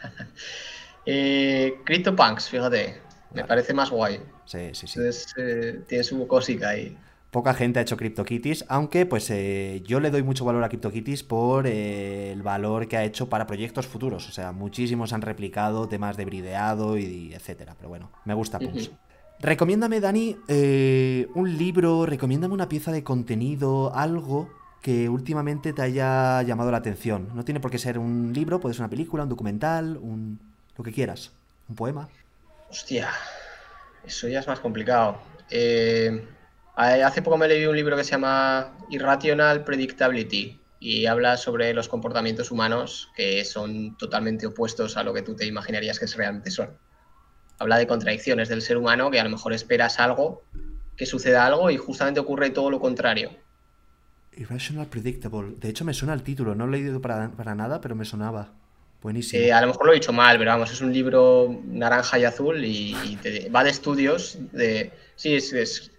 [1.07, 3.01] eh, CryptoPunks, fíjate,
[3.33, 4.21] me parece más guay.
[4.47, 4.99] Sí, sí, sí.
[4.99, 6.99] Entonces eh, tiene su cosica ahí.
[7.31, 11.23] Poca gente ha hecho CryptoKitties, aunque pues eh, yo le doy mucho valor a CryptoKitties
[11.23, 14.29] por eh, el valor que ha hecho para proyectos futuros.
[14.29, 17.77] O sea, muchísimos han replicado temas de brideado y, etcétera.
[17.77, 18.91] Pero bueno, me gusta Punks.
[19.39, 24.51] Recomiéndame, Dani, eh, un libro, recomiéndame una pieza de contenido, algo
[24.83, 27.29] que últimamente te haya llamado la atención.
[27.35, 30.41] No tiene por qué ser un libro, puede ser una película, un documental, un
[30.77, 31.31] lo que quieras.
[31.69, 32.09] Un poema.
[32.71, 33.11] Hostia,
[34.05, 35.19] eso ya es más complicado.
[35.51, 36.27] Eh,
[36.77, 41.89] Hace poco me leí un libro que se llama Irrational Predictability y habla sobre los
[41.89, 46.79] comportamientos humanos que son totalmente opuestos a lo que tú te imaginarías que realmente son.
[47.59, 50.43] Habla de contradicciones del ser humano que a lo mejor esperas algo,
[50.97, 53.31] que suceda algo y justamente ocurre todo lo contrario.
[54.33, 55.57] Irrational Predictable.
[55.59, 56.55] De hecho, me suena el título.
[56.55, 58.55] No lo he leído para, nada, pero me sonaba.
[59.03, 59.43] Buenísimo.
[59.43, 62.25] Eh, a lo mejor lo he dicho mal, pero vamos, es un libro naranja y
[62.25, 62.95] azul y,
[63.55, 64.93] va de estudios de...
[65.17, 65.39] Sí,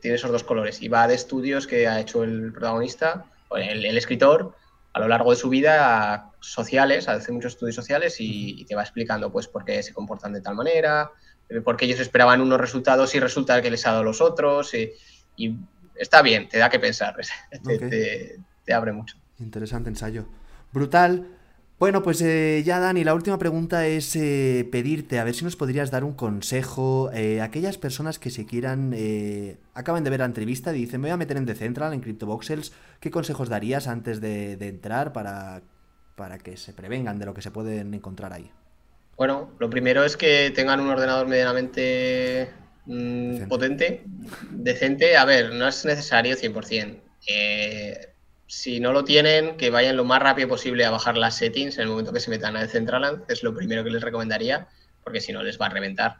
[0.01, 0.81] tiene esos dos colores.
[0.81, 3.25] Y va de estudios que ha hecho el protagonista,
[3.55, 4.55] el, el escritor,
[4.93, 9.31] a lo largo de su vida sociales, hace muchos estudios sociales y, te va explicando
[9.31, 11.11] pues por qué se comportan de tal manera,
[11.49, 14.73] eh, por qué ellos esperaban unos resultados y resulta que les ha dado los otros.
[14.73, 15.57] Y,
[15.95, 17.15] está bien, te da que pensar,
[18.65, 19.17] te abre mucho.
[19.39, 20.25] Interesante ensayo.
[20.71, 21.40] Brutal.
[21.81, 25.55] Bueno, pues eh, ya Dani, la última pregunta es eh, pedirte a ver si nos
[25.55, 28.93] podrías dar un consejo eh, a aquellas personas que se quieran,
[29.73, 32.71] acaban de ver la entrevista y dicen me voy a meter en Decentral, en CryptoVoxels,
[32.99, 35.63] ¿qué consejos darías antes de, entrar para,
[36.15, 38.51] para que se prevengan de lo que se pueden encontrar ahí?
[39.17, 42.47] Bueno, lo primero es que tengan un ordenador medianamente
[42.85, 44.03] mm, potente,
[44.51, 45.17] decente.
[45.17, 46.99] A ver, no es necesario 100%
[48.51, 51.83] si no lo tienen, que vayan lo más rápido posible a bajar las settings en
[51.83, 54.67] el momento que se metan a Decentraland, es lo primero que les recomendaría,
[55.05, 56.17] porque si no les va a reventar.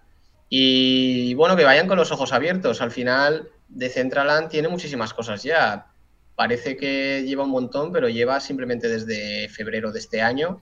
[0.48, 2.80] Y bueno, que vayan con los ojos abiertos.
[2.80, 5.88] Al final, Decentraland tiene muchísimas cosas ya.
[6.38, 10.62] Parece que lleva un montón, pero lleva simplemente desde febrero de este año.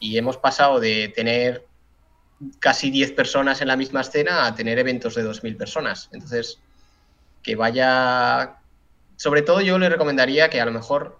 [0.00, 1.66] Y hemos pasado de tener
[2.58, 6.08] casi 10 personas en la misma escena a tener eventos de 2.000 personas.
[6.12, 6.58] Entonces,
[7.44, 8.56] que vaya
[9.16, 11.18] sobre todo yo le recomendaría que a lo mejor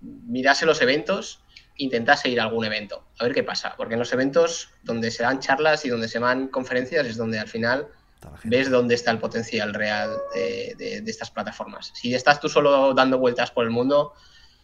[0.00, 1.40] mirase los eventos,
[1.76, 5.22] intentase ir a algún evento, a ver qué pasa, porque en los eventos donde se
[5.22, 7.88] dan charlas y donde se van conferencias es donde al final
[8.44, 11.92] ves dónde está el potencial real de, estas plataformas.
[11.94, 14.14] Si estás tú solo dando vueltas por el mundo,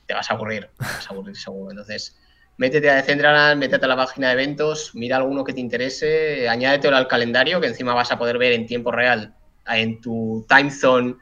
[0.06, 1.70] te vas a aburrir, te vas a aburrir seguro.
[1.70, 2.18] Entonces,
[2.56, 6.96] métete a Decentraland, métete a la página de eventos, mira alguno que te interese, añádetelo
[6.96, 9.34] al calendario, que encima vas a poder ver en tiempo real
[9.66, 11.14] en tu time zone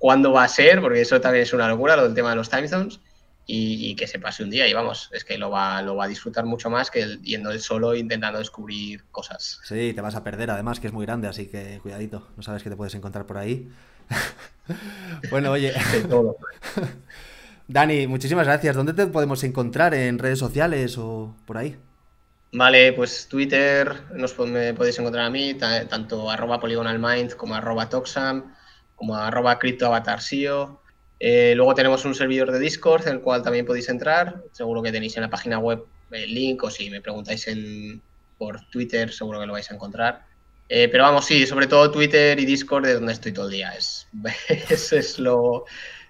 [0.00, 2.48] cuándo va a ser, porque eso también es una locura, lo del tema de los
[2.48, 2.98] time zones,
[3.46, 6.08] y, que se pase un día y vamos, es que lo va, lo va a
[6.08, 9.60] disfrutar mucho más que yendo él solo intentando descubrir cosas.
[9.64, 12.62] Sí, te vas a perder además, que es muy grande, así que cuidadito, no sabes
[12.62, 13.68] qué te puedes encontrar por ahí.
[15.30, 15.74] bueno, oye.
[17.68, 18.74] Dani, muchísimas gracias.
[18.74, 19.94] ¿Dónde te podemos encontrar?
[19.94, 21.76] ¿En redes sociales o por ahí?
[22.52, 28.54] Vale, pues Twitter nos, me podéis encontrar a mí, tanto arroba polygonalmind como arroba toxam
[29.00, 29.58] como arroba.
[31.22, 34.42] Eh, luego tenemos un servidor de Discord en el cual también podéis entrar.
[34.52, 38.02] Seguro que tenéis en la página web el link o si me preguntáis en,
[38.36, 40.26] por Twitter seguro que lo vais a encontrar.
[40.68, 43.70] Eh, pero vamos, sí, sobre todo Twitter y Discord es donde estoy todo el día.
[43.70, 44.06] Es,
[44.68, 45.64] eso es lo,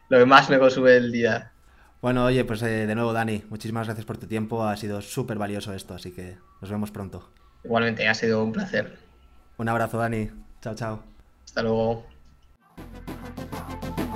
[0.08, 1.52] que más me consume el día.
[2.02, 4.64] Bueno, oye, pues eh, de nuevo, Dani, muchísimas gracias por tu tiempo.
[4.64, 7.30] Ha sido súper valioso esto, así que nos vemos pronto.
[7.62, 8.98] Igualmente, ha sido un placer.
[9.58, 10.28] Un abrazo, Dani.
[10.60, 11.04] Chao, chao.
[11.44, 12.09] Hasta luego.
[12.80, 14.09] Thank you.